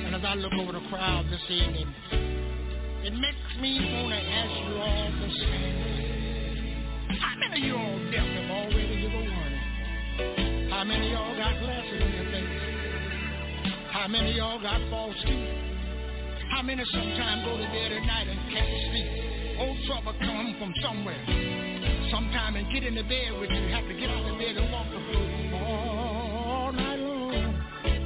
And 0.00 0.16
as 0.16 0.24
I 0.24 0.32
look 0.32 0.54
over 0.54 0.72
the 0.72 0.80
crowd 0.88 1.26
this 1.28 1.44
evening, 1.50 1.84
it 3.04 3.12
makes 3.20 3.52
me 3.60 3.84
want 4.00 4.16
to 4.16 4.22
ask 4.24 4.48
you 4.64 4.80
all 4.80 5.12
the 5.12 5.28
same. 5.44 7.20
How 7.20 7.36
many 7.36 7.60
of 7.60 7.68
you 7.68 7.76
all 7.76 8.00
deaf 8.08 8.24
have 8.24 8.48
already 8.48 8.96
given 8.96 9.28
warning? 9.28 10.70
How 10.72 10.84
many 10.84 11.12
of 11.12 11.12
y'all 11.12 11.36
got 11.36 11.60
glasses 11.60 12.00
in 12.00 12.12
your 12.16 12.32
face? 12.32 12.48
How 13.92 14.08
many 14.08 14.30
of 14.30 14.36
y'all 14.36 14.62
got 14.62 14.80
false 14.88 15.20
teeth? 15.28 15.52
How 16.48 16.62
many 16.62 16.82
sometimes 16.96 17.44
go 17.44 17.60
to 17.60 17.68
bed 17.76 17.92
at 17.92 18.04
night 18.08 18.24
and 18.24 18.40
can't 18.48 18.72
sleep? 18.88 19.60
Old 19.60 19.76
trouble 19.84 20.16
come 20.16 20.56
from 20.56 20.72
somewhere. 20.80 21.20
Sometime 22.08 22.56
and 22.56 22.72
get 22.72 22.84
in 22.84 22.94
the 22.94 23.04
bed 23.04 23.36
with 23.36 23.50
you. 23.50 23.68
Have 23.68 23.84
to 23.84 23.92
get 23.92 24.08
out 24.08 24.24
of 24.24 24.38
bed 24.40 24.56
and 24.56 24.72
walk 24.72 24.88
the 24.88 24.96
floor 25.12 25.29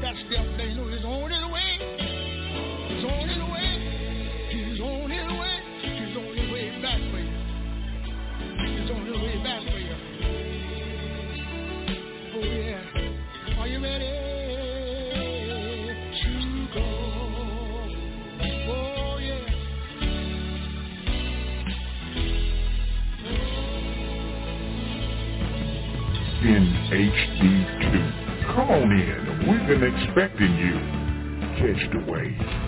That's 0.05 0.21
death. 0.29 0.45
They 0.59 0.75
know 0.75 0.87
he's 0.89 1.03
on 1.03 1.31
his 1.31 1.45
way. 1.51 1.81
He's 2.89 3.05
on 3.09 3.27
his 3.27 3.41
way. 3.51 3.81
He's 4.53 4.79
on 4.79 5.09
his 5.09 5.33
way. 5.33 5.57
He's 5.81 6.15
on 6.15 6.37
his 6.37 6.51
way 6.53 6.69
back 6.83 7.01
for 7.11 7.21
you. 7.25 7.33
He's 8.69 8.91
on 8.91 9.07
his 9.07 9.17
way 9.17 9.37
back 9.43 9.63
for 9.65 9.79
you. 9.81 9.97
Oh 12.35 12.45
yeah. 12.45 13.61
Are 13.61 13.67
you 13.67 13.81
ready? 13.83 14.13
Oh 18.77 19.19
yeah. 19.23 19.49
in 26.45 26.65
HD2. 26.91 27.84
Come 28.55 28.71
on 28.71 28.93
in. 28.93 29.51
We've 29.51 29.67
been 29.69 29.83
expecting 29.83 30.55
you. 30.57 30.75
Catch 31.59 31.93
the 31.93 32.13
wave. 32.13 32.64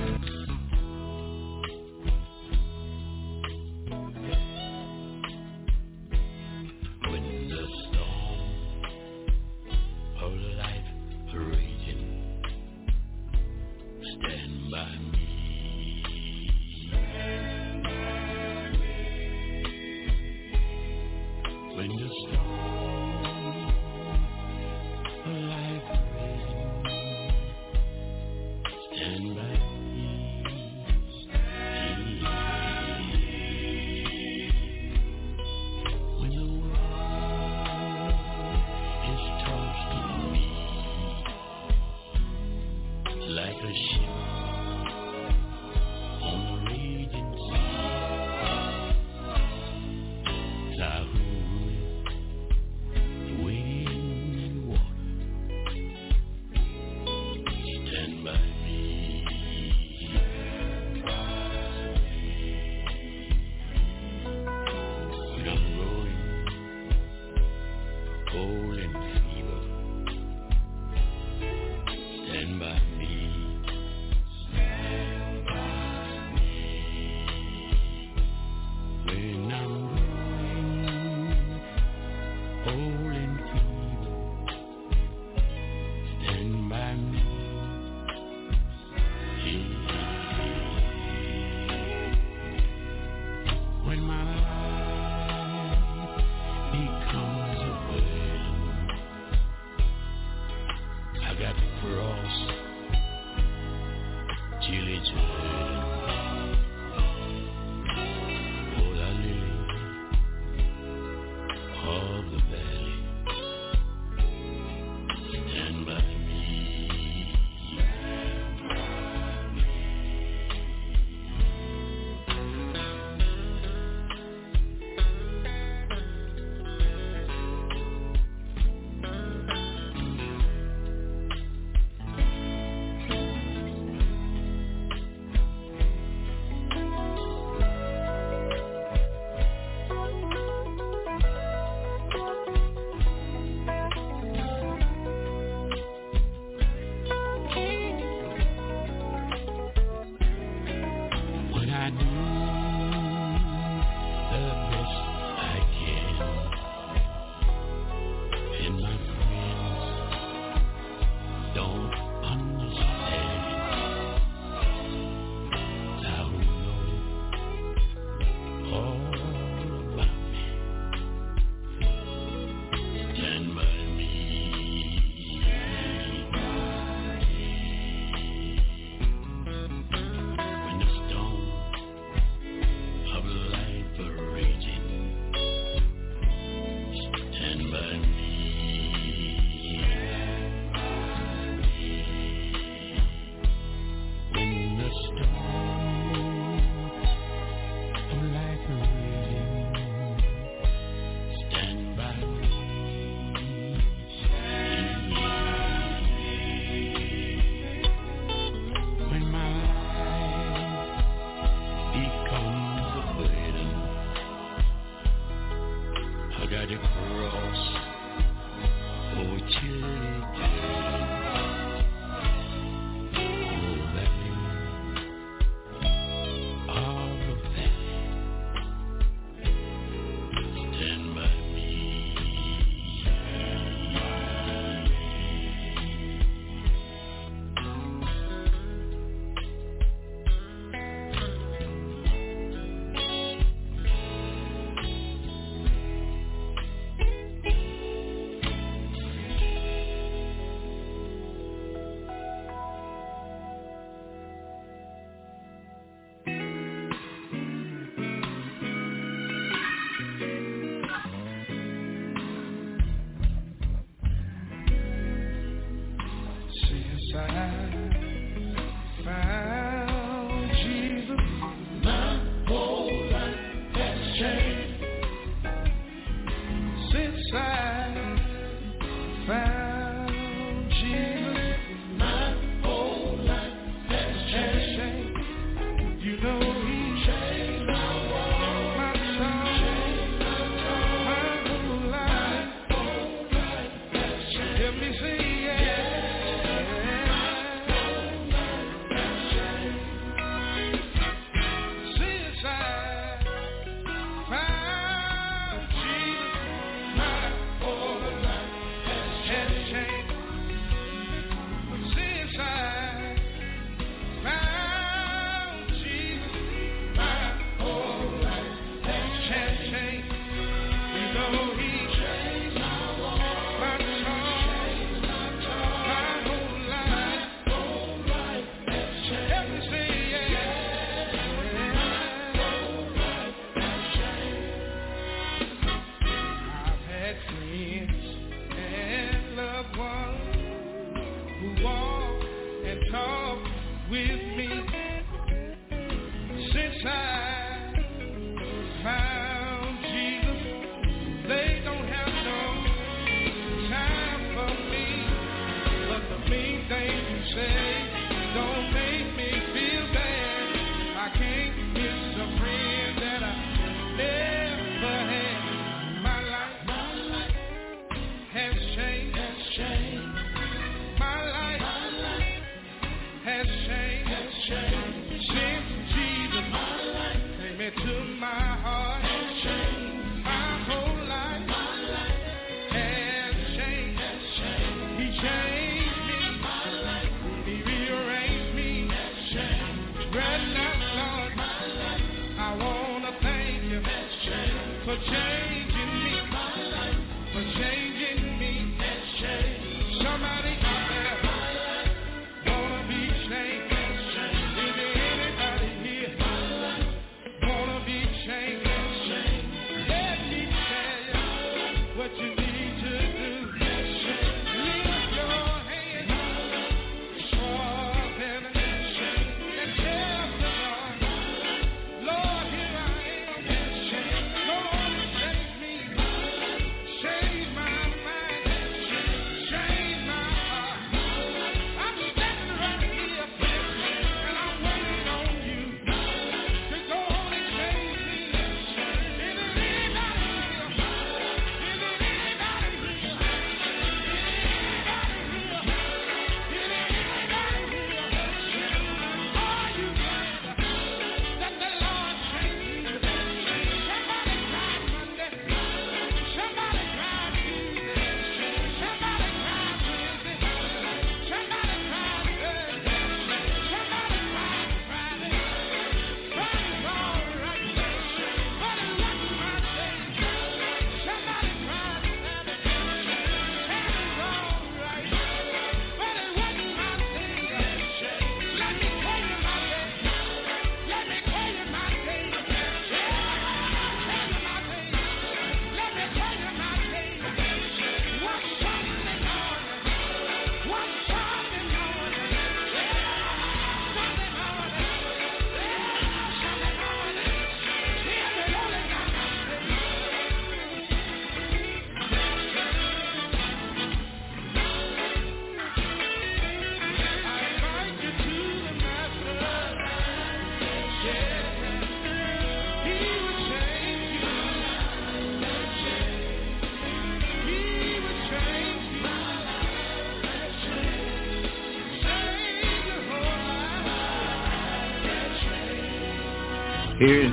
cold 68.36 68.78
and 68.78 69.25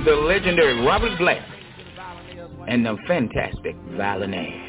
the 0.04 0.12
legendary 0.12 0.84
Robert 0.84 1.16
Blair 1.16 1.42
and 2.68 2.84
the 2.84 2.96
fantastic 3.06 3.74
Violinaires. 3.92 4.63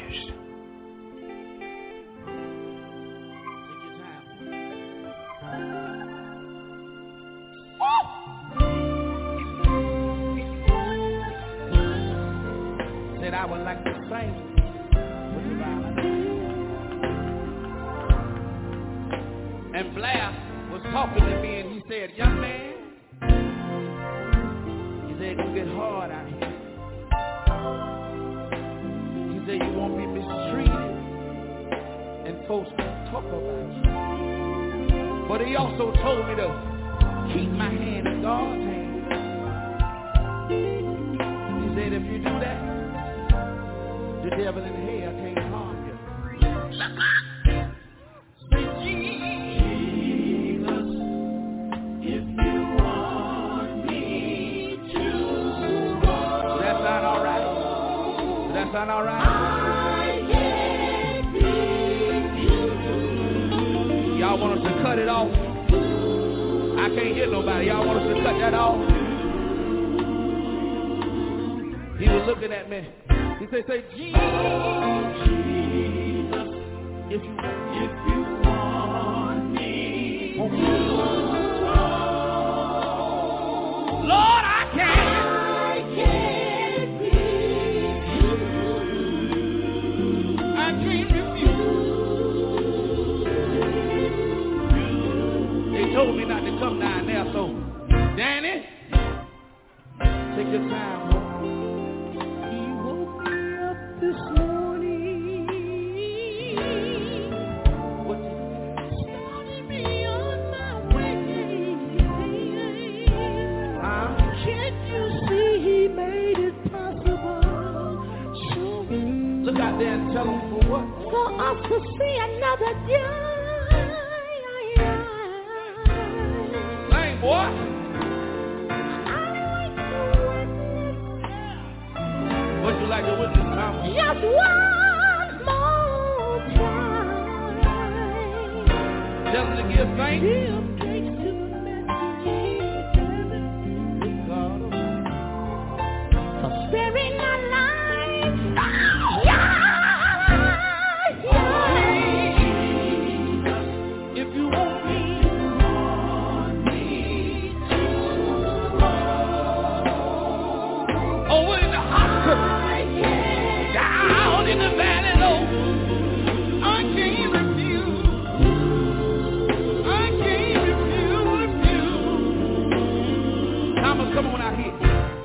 Come 174.16 174.28
on 174.28 174.40
out 174.40 174.56
here. 174.56 174.72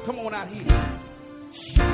Come 0.05 0.19
on 0.19 0.33
out 0.33 0.49
here. 0.49 1.90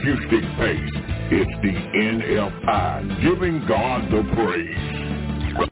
acoustic 0.00 0.42
bass. 0.58 0.90
It's 1.30 1.50
the 1.62 1.72
NFI 1.72 3.22
giving 3.22 3.66
God 3.66 4.10
the 4.10 4.22
praise. 4.34 5.70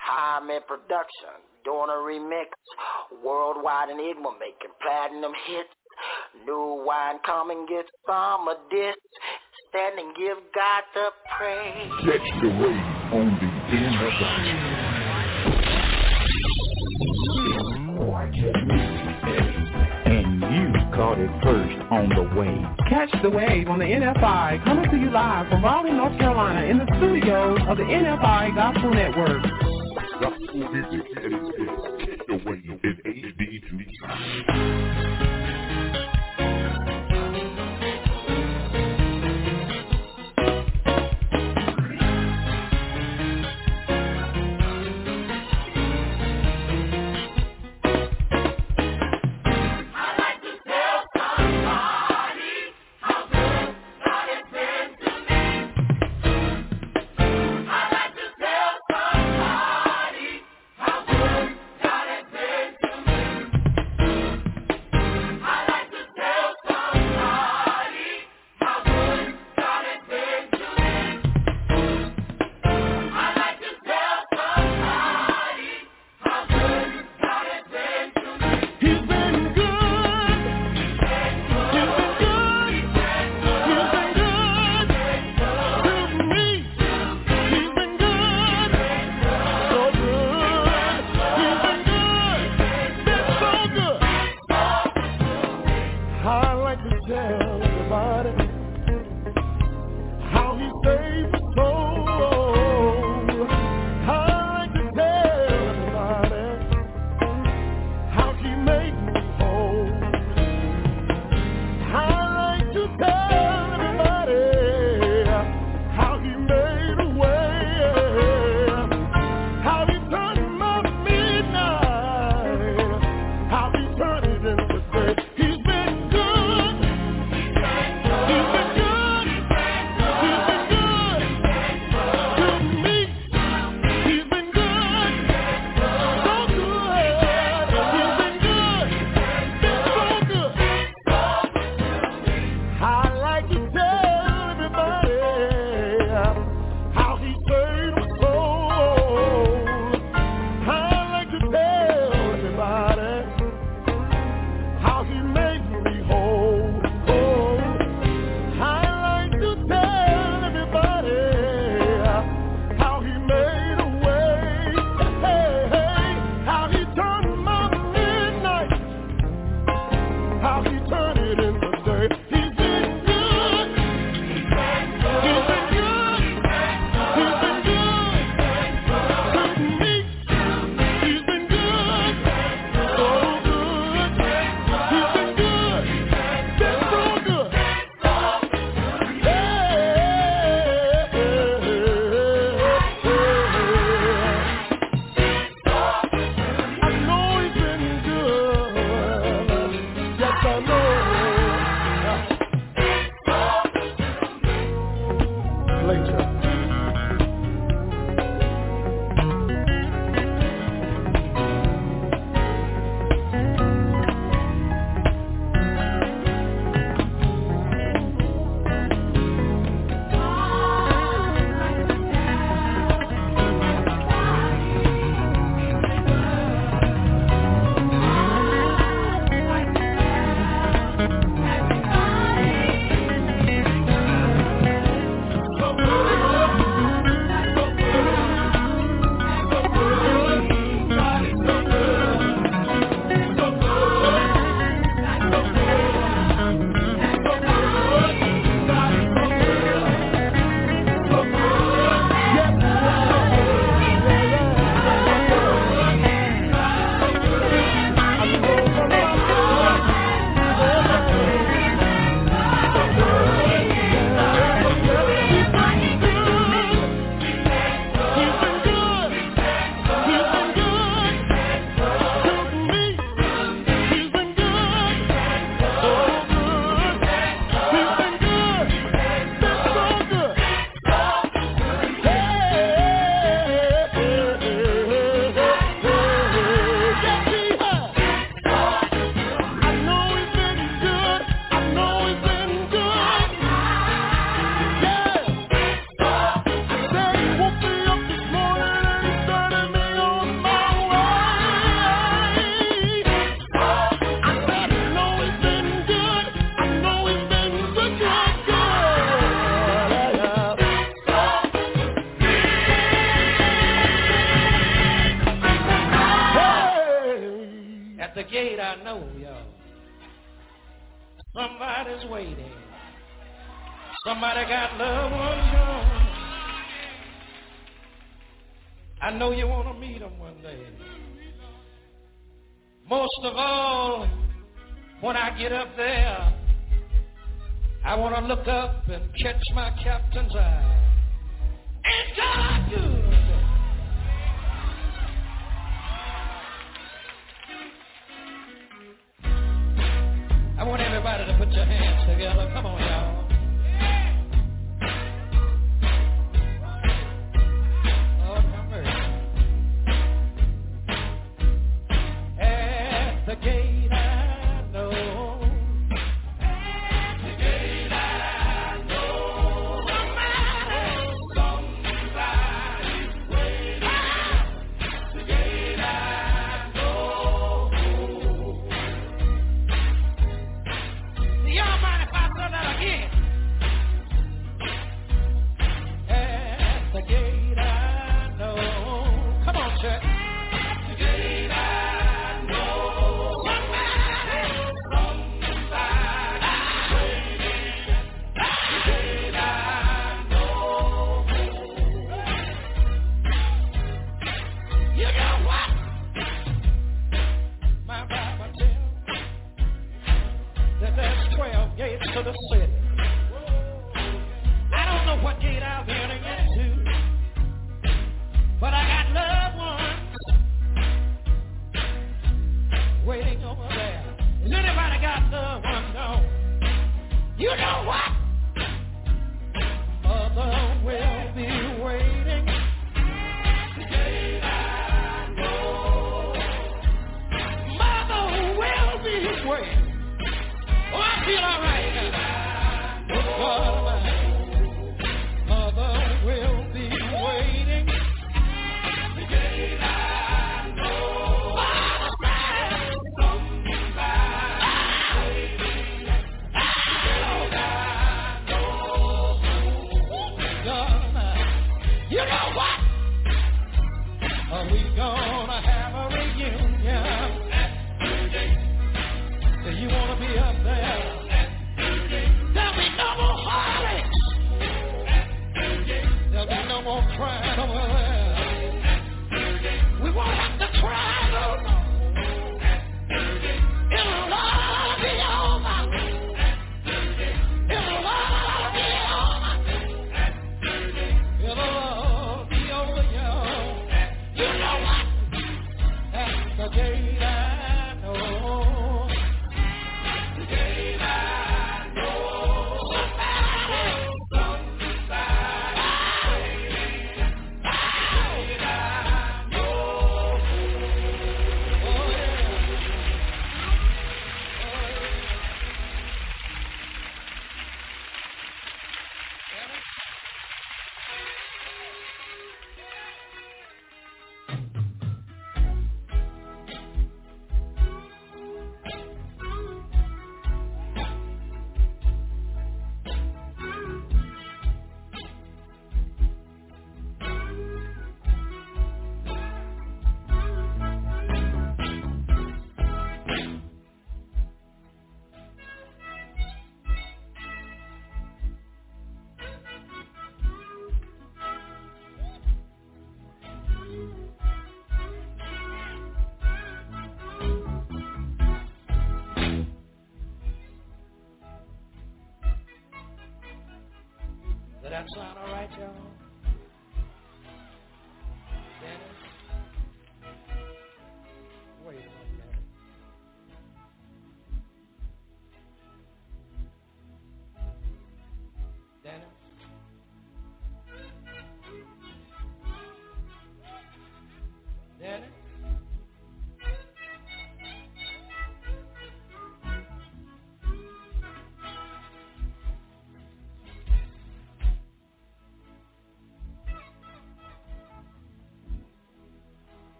Hyman 0.00 0.60
Production 0.66 1.40
doing 1.64 1.88
a 1.88 1.98
remix, 1.98 2.48
worldwide 3.24 3.88
and 3.88 4.00
enigma 4.00 4.32
making 4.38 4.74
platinum 4.82 5.32
hits. 5.46 5.68
New 6.46 6.84
wine 6.86 7.18
coming, 7.24 7.66
get 7.68 7.86
some 8.06 8.48
of 8.48 8.56
this. 8.70 8.94
Stand 9.70 9.98
and 9.98 10.14
give 10.14 10.38
God 10.54 10.82
the 10.94 11.10
praise. 11.36 11.90
Catch 12.04 12.42
the 12.42 12.48
wave 12.48 13.12
on 13.12 13.26
the 13.40 13.76
NFI. 13.76 14.87
first 20.98 21.78
on 21.92 22.08
the 22.08 22.22
wave. 22.34 22.66
Catch 22.88 23.22
the 23.22 23.30
wave 23.30 23.68
on 23.68 23.78
the 23.78 23.84
NFI 23.84 24.64
coming 24.64 24.90
to 24.90 24.96
you 24.96 25.10
live 25.10 25.48
from 25.48 25.62
Raleigh, 25.62 25.92
North 25.92 26.18
Carolina 26.18 26.66
in 26.66 26.78
the 26.78 26.86
studios 26.98 27.60
of 27.68 27.76
the 27.76 27.84
NFI 27.84 28.54
Gospel 28.56 28.90
Network. 28.90 29.42
Gospel 30.20 30.72
music 30.72 31.06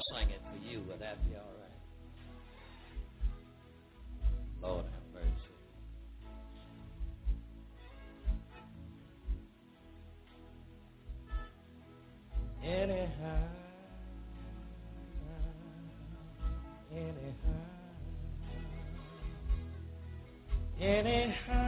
I'll 0.00 0.18
sing 0.18 0.30
it 0.30 0.40
for 0.50 0.56
you. 0.66 0.80
Would 0.88 1.00
that 1.00 1.22
be 1.28 1.36
all 1.36 1.42
right? 1.60 1.78
Lord, 4.62 4.84
have 4.86 5.06
mercy. 5.12 5.28
Anyhow, 12.62 13.48
anyhow, 16.92 17.60
anyhow. 20.80 21.59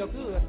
videoclub. 0.00 0.39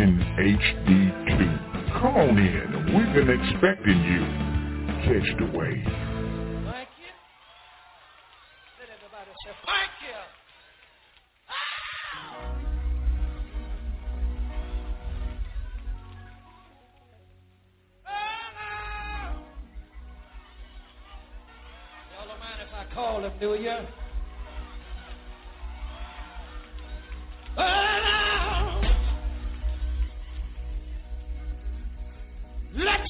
in 0.00 0.18
HD2. 0.38 2.00
Come 2.00 2.16
on 2.16 2.38
in. 2.38 2.94
We've 2.94 3.14
been 3.14 3.30
expecting 3.40 4.00
you. 4.04 4.22
Catch 5.02 5.28
the 5.38 5.58
wave. 5.58 6.07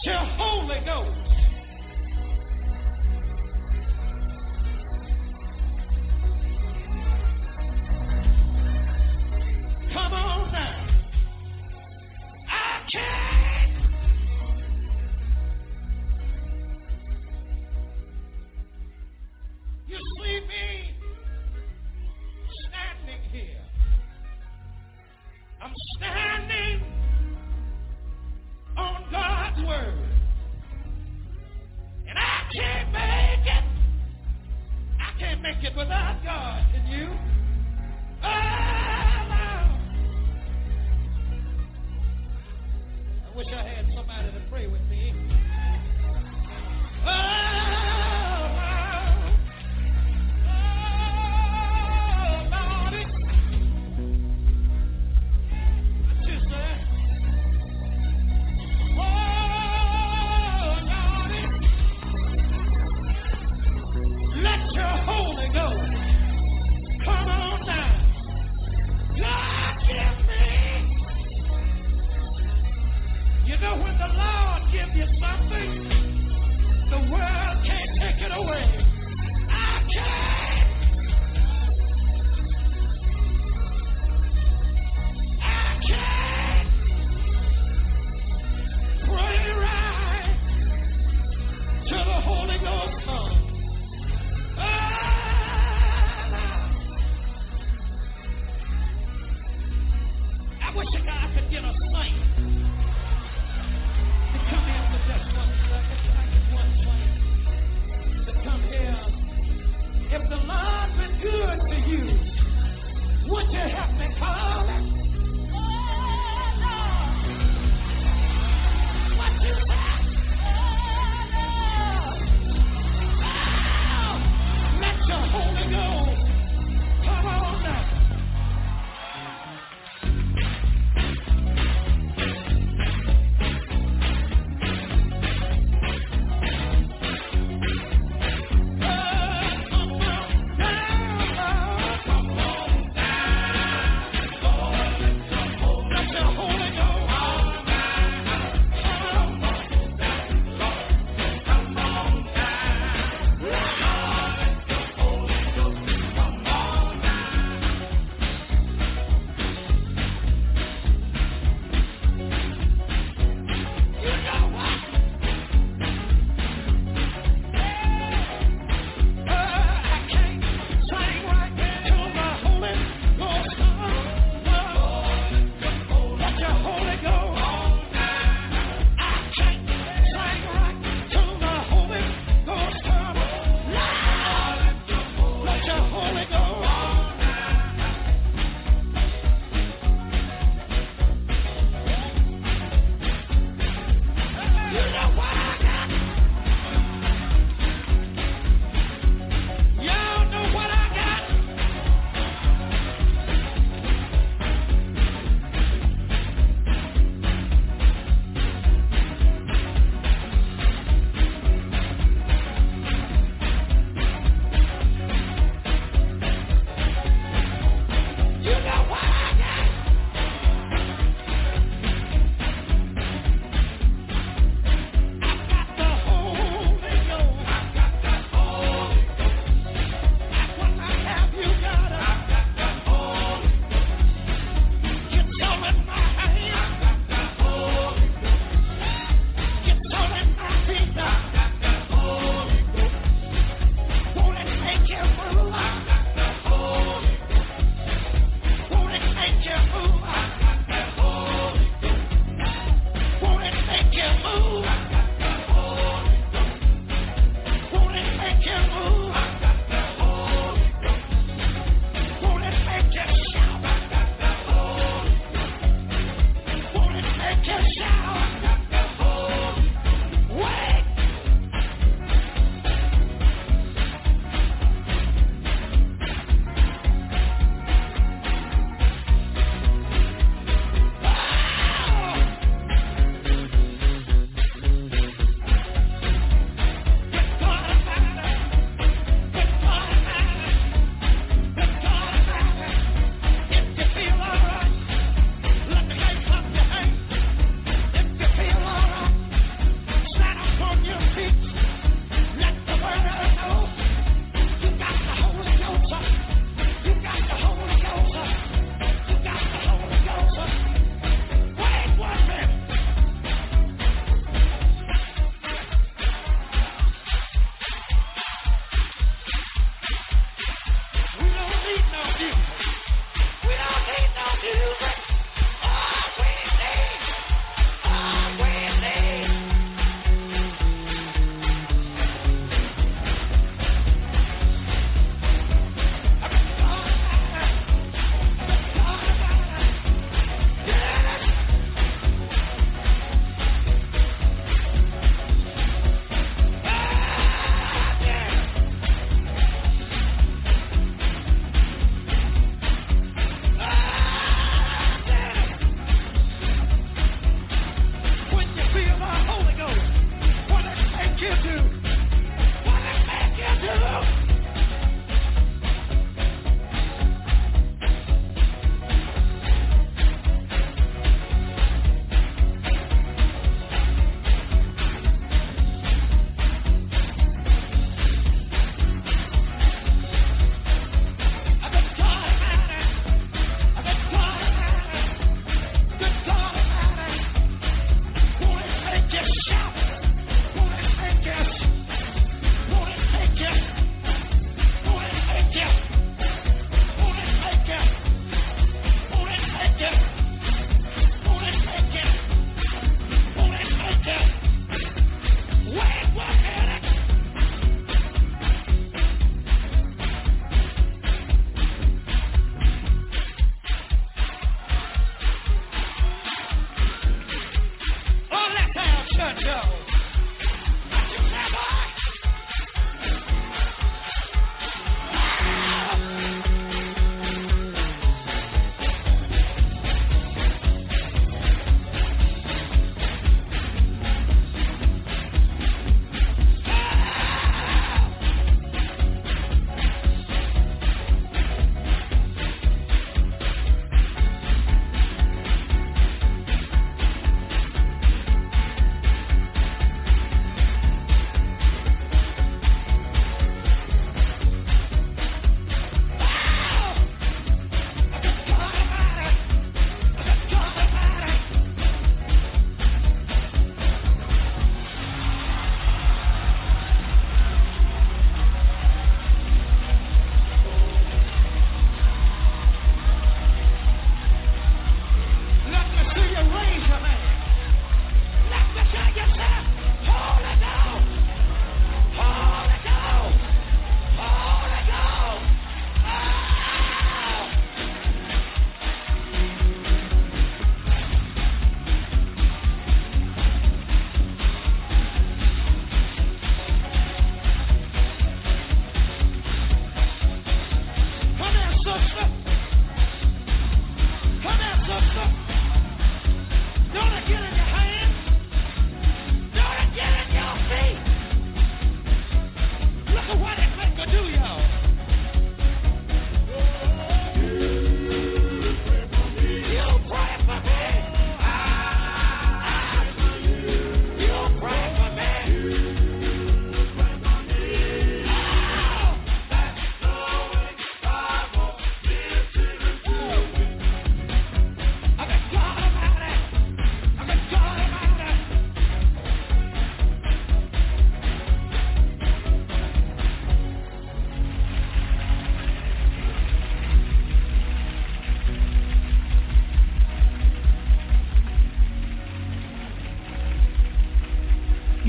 your 0.04 0.14
Holy 0.14 0.80
Ghost. 0.84 1.47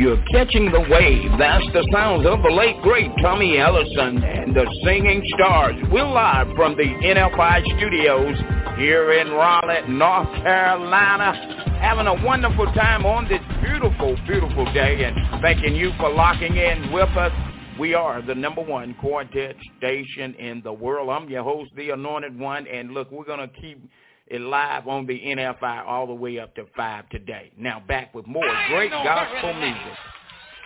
You're 0.09 0.25
catching 0.31 0.71
the 0.71 0.79
wave. 0.79 1.29
That's 1.38 1.63
the 1.71 1.88
sounds 1.93 2.25
of 2.25 2.41
the 2.41 2.49
late, 2.49 2.81
great 2.81 3.11
Tommy 3.21 3.59
Ellison 3.59 4.23
and 4.23 4.55
the 4.55 4.65
Singing 4.83 5.21
Stars. 5.35 5.75
We're 5.91 6.03
live 6.03 6.47
from 6.55 6.75
the 6.75 6.81
NFI 6.81 7.77
studios 7.77 8.35
here 8.79 9.11
in 9.11 9.29
Raleigh, 9.29 9.88
North 9.88 10.33
Carolina. 10.41 11.77
Having 11.79 12.07
a 12.07 12.25
wonderful 12.25 12.65
time 12.73 13.05
on 13.05 13.29
this 13.29 13.39
beautiful, 13.61 14.17
beautiful 14.25 14.65
day 14.73 15.03
and 15.03 15.15
thanking 15.43 15.75
you 15.75 15.91
for 15.99 16.09
locking 16.09 16.57
in 16.57 16.91
with 16.91 17.09
us. 17.09 17.31
We 17.79 17.93
are 17.93 18.23
the 18.23 18.33
number 18.33 18.63
one 18.63 18.95
quartet 18.95 19.57
station 19.77 20.33
in 20.39 20.63
the 20.63 20.73
world. 20.73 21.11
I'm 21.11 21.29
your 21.29 21.43
host, 21.43 21.69
the 21.75 21.91
Anointed 21.91 22.35
One, 22.39 22.65
and 22.65 22.95
look, 22.95 23.11
we're 23.11 23.25
going 23.25 23.47
to 23.47 23.61
keep 23.61 23.88
it 24.30 24.41
live 24.41 24.88
on 24.88 25.08
the 25.08 25.19
NFI 25.19 25.85
all 25.88 26.06
the 26.06 26.14
way 26.14 26.40
up 26.40 26.53
to 26.56 26.66
5 26.75 27.09
today. 27.09 27.51
Now 27.58 27.82
back 27.88 28.14
with 28.14 28.27
more 28.27 28.43
great 28.69 28.91
gospel 28.91 29.53
music. 29.53 29.98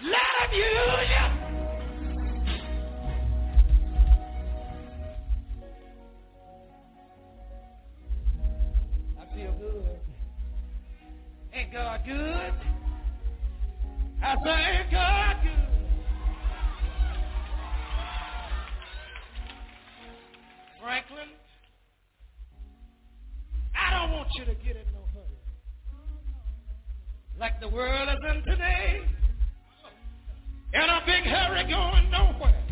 Let 0.04 0.52
him 0.52 0.60
use 0.60 1.10
you. 1.10 1.28
I 9.18 9.26
feel 9.36 9.54
good. 9.60 10.00
Ain't 11.54 11.72
God 11.72 12.02
good? 12.06 12.54
I 14.22 14.36
say, 14.44 14.80
ain't 14.80 14.92
God 14.92 15.38
good? 15.44 15.74
Franklin, 20.82 21.30
I 23.94 24.08
don't 24.08 24.12
want 24.18 24.30
you 24.34 24.46
to 24.46 24.56
get 24.56 24.76
in 24.76 24.86
no 24.92 25.06
hurry. 25.14 25.38
Like 27.40 27.60
the 27.60 27.70
world 27.70 28.10
is 28.10 28.36
in 28.36 28.44
today. 28.44 29.02
In 30.74 30.82
a 30.82 31.02
big 31.06 31.24
hurry 31.24 31.64
going 31.70 32.10
nowhere. 32.10 32.64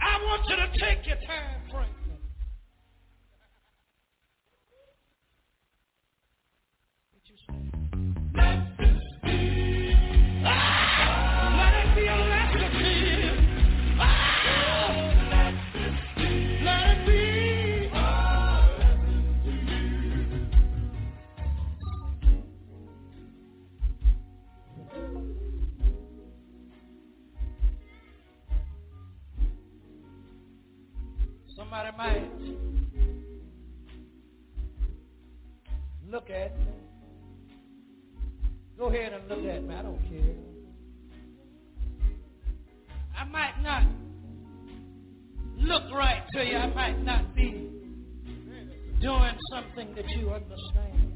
I 0.00 0.22
want 0.22 0.48
you 0.48 0.56
to 0.56 0.78
take 0.78 1.06
your 1.06 1.16
time, 1.26 1.60
Franklin. 1.72 1.97
Something 50.38 50.72
that 50.84 51.02
you 51.02 51.07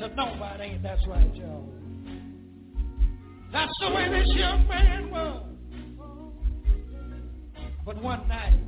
to 0.00 0.08
nobody. 0.14 0.64
Ain't 0.64 0.82
that's 0.82 1.06
right, 1.06 1.34
Joe? 1.34 1.68
That's 3.52 3.72
the 3.80 3.90
way 3.90 4.08
this 4.08 4.28
young 4.34 4.66
man 4.66 5.10
was. 5.10 5.46
But 7.84 8.02
one 8.02 8.26
night, 8.28 8.58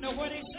know 0.00 0.12
what 0.12 0.32
he 0.32 0.49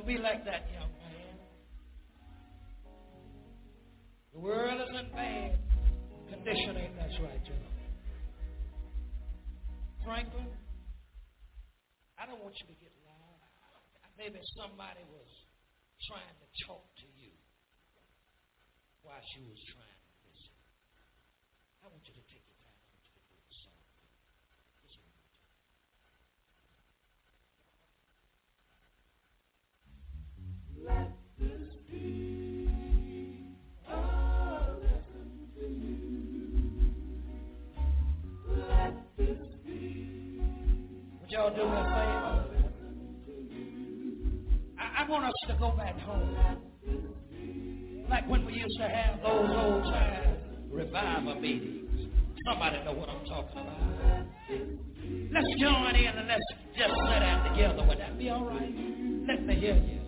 Don't 0.00 0.08
be 0.08 0.16
like 0.16 0.48
that, 0.48 0.64
young 0.72 0.88
man. 0.96 1.36
The 4.32 4.40
world 4.40 4.80
is 4.80 4.88
in 4.96 5.12
bad 5.12 5.60
condition, 6.24 6.72
ain't 6.72 6.96
that's 6.96 7.20
right, 7.20 7.44
you 7.44 7.52
know. 7.52 7.68
Franklin, 10.00 10.48
I 12.16 12.24
don't 12.24 12.40
want 12.40 12.56
you 12.64 12.72
to 12.72 12.80
get 12.80 12.88
loud. 13.04 13.44
Maybe 14.16 14.40
somebody 14.56 15.04
was 15.12 15.28
trying 16.08 16.32
to 16.32 16.48
talk 16.64 16.80
to 17.04 17.08
you 17.20 17.36
while 19.04 19.20
she 19.36 19.44
was 19.44 19.60
trying 19.68 20.00
to 20.00 20.12
listen. 20.24 20.56
I 21.84 21.92
want 21.92 22.08
you 22.08 22.16
to 22.16 22.24
take 22.24 22.48
your 22.48 22.56
time. 22.56 22.72
I 22.72 22.88
want 22.88 23.04
you 23.04 23.20
to 23.20 23.24
do 23.28 23.36
the 23.36 23.52
song. 23.52 23.84
This 24.80 24.96
is 24.96 24.96
what 24.96 25.12
I 25.12 25.20
want 25.20 25.36
you 25.36 25.44
to 25.44 25.60
do. 25.60 25.68
Let 26.00 26.16
this 26.16 26.56
be 26.56 26.72
a 26.72 26.72
lesson 26.72 26.72
to 26.72 26.72
you. 26.72 26.88
Let 28.80 28.88
this 28.88 28.96
be 30.32 30.69
Would 30.69 30.69
y'all 41.28 41.54
do 41.54 41.64
me 41.64 41.76
a 41.76 41.84
favor? 41.84 42.44
I, 44.78 45.02
I 45.02 45.08
want 45.08 45.24
us 45.24 45.32
to 45.48 45.54
go 45.58 45.70
back 45.76 45.98
home. 46.00 46.36
Like 48.08 48.28
when 48.28 48.44
we 48.44 48.54
used 48.54 48.78
to 48.78 48.88
have 48.88 49.22
those 49.22 49.50
old 49.50 49.84
time 49.84 50.36
revival 50.70 51.40
meetings. 51.40 52.08
Somebody 52.46 52.82
know 52.84 52.92
what 52.92 53.08
I'm 53.08 53.24
talking 53.26 53.58
about. 53.58 54.26
Let's 55.32 55.60
join 55.60 55.94
in 55.94 56.06
and 56.06 56.28
let's 56.28 56.40
just 56.76 56.94
sit 56.94 57.22
out 57.22 57.50
together. 57.50 57.84
Would 57.86 57.98
that 57.98 58.18
be 58.18 58.30
all 58.30 58.46
right? 58.46 58.74
Let 59.28 59.44
me 59.46 59.54
hear 59.56 59.74
you. 59.74 59.99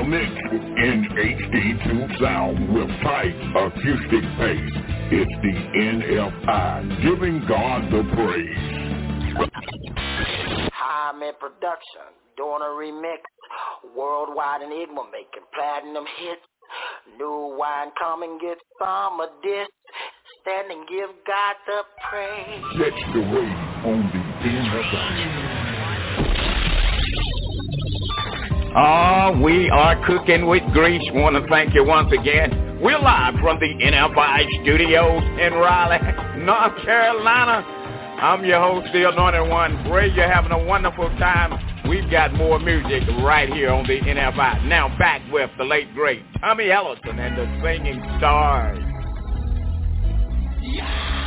The 0.00 0.08
mix 0.08 0.30
in 0.52 1.06
HD2 1.12 2.20
sound 2.20 2.72
with 2.72 2.88
tight 3.02 3.34
acoustic 3.54 4.24
bass. 4.38 4.72
It's 5.12 5.30
the 5.42 5.54
NFI 5.78 7.02
giving 7.02 7.44
God 7.46 7.90
the 7.92 8.02
praise. 8.14 9.50
Hyman 10.72 11.34
Production, 11.38 12.08
doing 12.36 12.62
a 12.62 12.72
remix. 12.72 13.20
Worldwide 13.94 14.62
and 14.62 14.72
Enigma 14.72 15.04
making 15.12 15.46
platinum 15.54 16.04
hits. 16.18 16.40
New 17.18 17.56
wine 17.58 17.90
coming, 17.98 18.38
get 18.40 18.58
some 18.78 19.20
of 19.20 19.28
this. 19.42 19.68
Stand 20.40 20.70
and 20.70 20.88
give 20.88 21.10
God 21.26 21.56
the 21.66 21.82
praise. 22.08 22.64
Catch 22.78 23.12
the 23.12 23.20
wave 23.20 23.84
on 23.84 24.00
the 24.12 24.48
NFI. 24.48 25.39
Ah, 28.72 29.32
we 29.42 29.68
are 29.70 29.96
cooking 30.06 30.46
with 30.46 30.62
grease. 30.72 31.02
Want 31.12 31.34
to 31.34 31.44
thank 31.50 31.74
you 31.74 31.84
once 31.84 32.12
again. 32.12 32.78
We're 32.80 33.00
live 33.00 33.34
from 33.40 33.58
the 33.58 33.66
NFI 33.66 34.62
studios 34.62 35.22
in 35.40 35.54
Raleigh, 35.54 35.98
North 36.44 36.80
Carolina. 36.84 37.66
I'm 38.22 38.44
your 38.44 38.60
host, 38.60 38.92
the 38.92 39.08
Anointed 39.08 39.48
One. 39.50 39.84
Pray 39.90 40.12
you're 40.14 40.30
having 40.30 40.52
a 40.52 40.64
wonderful 40.64 41.08
time. 41.18 41.58
We've 41.88 42.08
got 42.12 42.32
more 42.34 42.60
music 42.60 43.02
right 43.24 43.52
here 43.52 43.70
on 43.70 43.88
the 43.88 43.98
NFI. 43.98 44.64
Now 44.66 44.96
back 44.98 45.20
with 45.32 45.50
the 45.58 45.64
late 45.64 45.92
great 45.92 46.22
Tommy 46.40 46.70
Ellison 46.70 47.18
and 47.18 47.36
the 47.36 47.60
Singing 47.64 48.00
Stars. 48.18 48.78
Dennis, 50.62 51.19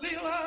feel 0.00 0.39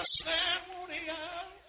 He'll 0.00 1.59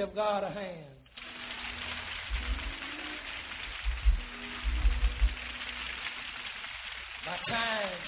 give 0.00 0.14
God 0.14 0.44
a 0.44 0.48
hand. 0.48 0.86
My 7.26 7.36
time 7.54 7.98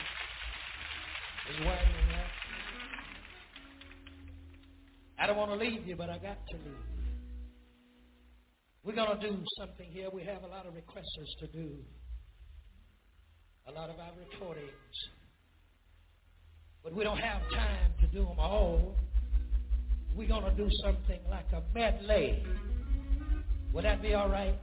is 1.51 1.57
winding 1.67 2.15
up. 2.15 2.31
I 5.19 5.27
don't 5.27 5.37
want 5.37 5.51
to 5.51 5.57
leave 5.59 5.87
you, 5.87 5.95
but 5.95 6.09
I 6.09 6.17
got 6.17 6.39
to 6.49 6.57
leave. 6.57 6.75
We're 8.85 8.95
going 8.95 9.21
to 9.21 9.29
do 9.29 9.45
something 9.59 9.91
here. 9.91 10.09
We 10.11 10.23
have 10.23 10.45
a 10.45 10.49
lot 10.49 10.65
of 10.65 10.75
requests 10.75 11.37
to 11.41 11.47
do, 11.49 11.77
a 13.69 13.73
lot 13.73 13.91
of 13.91 13.97
our 13.99 14.13
recordings. 14.31 14.71
But 16.83 16.95
we 16.95 17.05
don't 17.05 17.19
have 17.19 17.43
time 17.55 17.93
to 18.01 18.07
do 18.07 18.25
them 18.25 18.39
all. 18.39 18.95
We're 20.17 20.29
going 20.29 20.45
to 20.45 20.51
do 20.51 20.69
something 20.83 21.21
like 21.31 21.47
a 21.53 21.63
medley. 21.75 22.45
Would 23.73 23.85
that 23.85 24.03
be 24.03 24.15
all 24.15 24.29
right? 24.29 24.55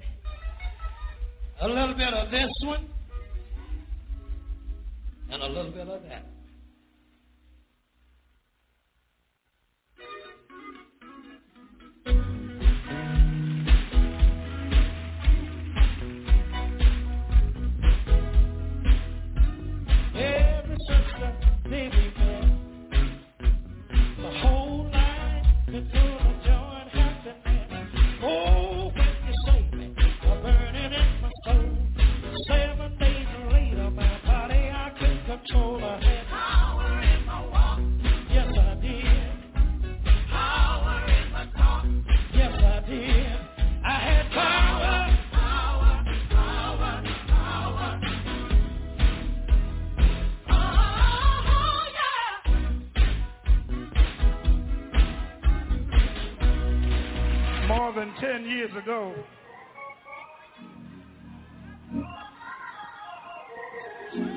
A 1.61 1.67
little 1.67 1.95
bit 1.95 2.13
of 2.13 2.31
this 2.31 2.49
one 2.63 2.87
and 5.31 5.41
a 5.41 5.47
little 5.47 5.71
bit 5.71 5.87
of 5.87 6.03
that. 6.03 6.25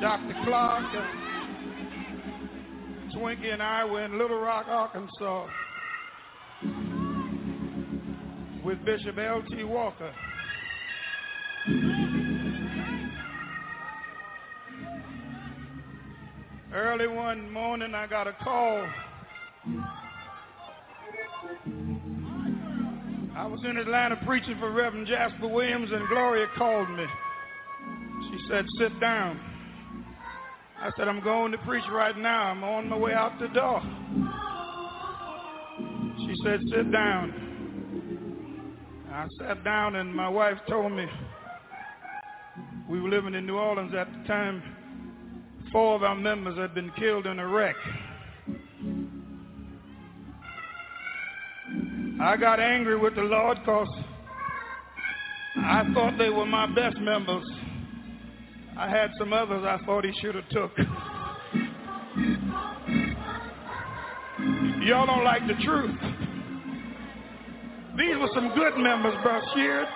Dr. 0.00 0.34
Clark 0.44 0.84
and 0.94 1.22
Twinkie 3.12 3.52
and 3.52 3.62
I 3.62 3.84
were 3.84 4.04
in 4.04 4.18
Little 4.18 4.38
Rock, 4.38 4.66
Arkansas 4.68 5.46
with 8.64 8.84
Bishop 8.84 9.18
L.T. 9.18 9.64
Walker. 9.64 10.12
Early 16.72 17.08
one 17.08 17.50
morning, 17.50 17.94
I 17.94 18.06
got 18.06 18.28
a 18.28 18.32
call. 18.44 18.86
I 23.42 23.46
was 23.46 23.58
in 23.64 23.76
Atlanta 23.76 24.14
preaching 24.24 24.56
for 24.60 24.70
Reverend 24.70 25.08
Jasper 25.08 25.48
Williams, 25.48 25.90
and 25.90 26.08
Gloria 26.08 26.46
called 26.56 26.88
me. 26.90 27.04
She 28.30 28.38
said, 28.48 28.64
Sit 28.78 29.00
down. 29.00 29.40
I 30.78 30.90
said, 30.96 31.08
I'm 31.08 31.20
going 31.24 31.50
to 31.50 31.58
preach 31.58 31.82
right 31.90 32.16
now. 32.16 32.44
I'm 32.44 32.62
on 32.62 32.88
my 32.88 32.96
way 32.96 33.12
out 33.12 33.40
the 33.40 33.48
door. 33.48 33.82
She 36.20 36.34
said, 36.44 36.60
Sit 36.70 36.92
down. 36.92 38.76
I 39.10 39.26
sat 39.40 39.64
down, 39.64 39.96
and 39.96 40.14
my 40.14 40.28
wife 40.28 40.58
told 40.68 40.92
me 40.92 41.06
we 42.88 43.00
were 43.00 43.08
living 43.08 43.34
in 43.34 43.44
New 43.44 43.56
Orleans 43.56 43.92
at 43.92 44.06
the 44.06 44.28
time. 44.28 44.62
Four 45.72 45.96
of 45.96 46.04
our 46.04 46.14
members 46.14 46.56
had 46.58 46.76
been 46.76 46.92
killed 46.96 47.26
in 47.26 47.40
a 47.40 47.48
wreck. 47.48 47.74
I 52.22 52.36
got 52.36 52.60
angry 52.60 52.96
with 52.96 53.16
the 53.16 53.22
Lord 53.22 53.58
because 53.58 53.88
I 55.56 55.82
thought 55.92 56.16
they 56.18 56.30
were 56.30 56.46
my 56.46 56.72
best 56.72 56.98
members. 57.00 57.42
I 58.78 58.88
had 58.88 59.10
some 59.18 59.32
others 59.32 59.64
I 59.66 59.84
thought 59.84 60.04
he 60.04 60.12
should 60.20 60.36
have 60.36 60.48
took. 60.48 60.70
Y'all 64.84 65.06
don't 65.06 65.24
like 65.24 65.48
the 65.48 65.54
truth. 65.64 65.98
These 67.98 68.16
were 68.16 68.30
some 68.34 68.54
good 68.54 68.78
members, 68.78 69.14
Brother 69.24 69.44
Sheard. 69.56 69.88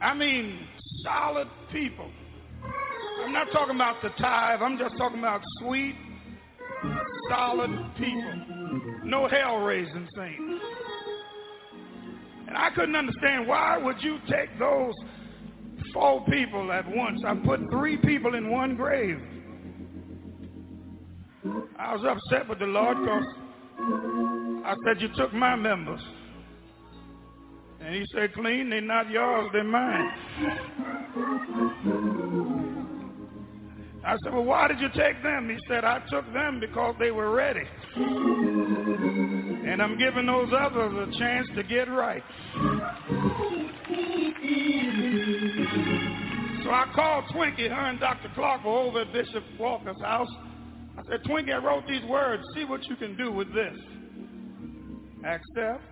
I 0.00 0.14
mean, 0.14 0.68
solid 1.02 1.48
people. 1.72 2.08
I'm 3.24 3.32
not 3.32 3.48
talking 3.52 3.74
about 3.74 4.00
the 4.02 4.10
tithe. 4.10 4.62
I'm 4.62 4.78
just 4.78 4.96
talking 4.98 5.18
about 5.18 5.40
sweet, 5.58 5.96
solid 7.28 7.70
people. 7.96 8.42
No 9.04 9.28
hell-raising 9.28 10.08
saints. 10.16 10.64
And 12.48 12.56
I 12.56 12.70
couldn't 12.74 12.96
understand 12.96 13.46
why 13.48 13.76
would 13.76 14.00
you 14.00 14.18
take 14.28 14.56
those 14.58 14.94
four 15.92 16.24
people 16.26 16.72
at 16.72 16.88
once? 16.88 17.22
I 17.26 17.34
put 17.34 17.60
three 17.70 17.96
people 17.96 18.34
in 18.34 18.50
one 18.50 18.76
grave. 18.76 19.18
I 21.78 21.94
was 21.94 22.04
upset 22.04 22.48
with 22.48 22.58
the 22.58 22.66
Lord 22.66 22.98
because 23.00 23.24
I 24.64 24.74
said, 24.84 25.00
you 25.00 25.08
took 25.16 25.32
my 25.32 25.54
members. 25.54 26.00
And 27.80 27.94
he 27.94 28.04
said, 28.12 28.32
clean, 28.34 28.70
they're 28.70 28.80
not 28.80 29.10
yours, 29.10 29.48
they're 29.52 29.62
mine. 29.62 30.10
I 34.06 34.16
said, 34.22 34.32
well, 34.32 34.44
why 34.44 34.68
did 34.68 34.78
you 34.78 34.88
take 34.94 35.20
them? 35.20 35.50
He 35.50 35.58
said, 35.66 35.84
I 35.84 35.98
took 36.08 36.32
them 36.32 36.60
because 36.60 36.94
they 37.00 37.10
were 37.10 37.34
ready. 37.34 37.64
And 37.96 39.82
I'm 39.82 39.98
giving 39.98 40.26
those 40.26 40.52
others 40.56 40.92
a 40.94 41.18
chance 41.18 41.48
to 41.56 41.64
get 41.64 41.90
right. 41.90 42.22
So 46.62 46.70
I 46.70 46.84
called 46.94 47.24
Twinkie, 47.34 47.68
her 47.68 47.90
and 47.90 47.98
Dr. 47.98 48.30
Clark 48.36 48.64
were 48.64 48.78
over 48.78 49.00
at 49.00 49.12
Bishop 49.12 49.42
Walker's 49.58 50.00
house. 50.00 50.30
I 50.96 51.02
said, 51.10 51.24
Twinkie, 51.24 51.52
I 51.52 51.58
wrote 51.58 51.88
these 51.88 52.04
words. 52.04 52.44
See 52.54 52.64
what 52.64 52.84
you 52.84 52.94
can 52.94 53.16
do 53.16 53.32
with 53.32 53.52
this. 53.52 53.76
Accept, 55.24 55.82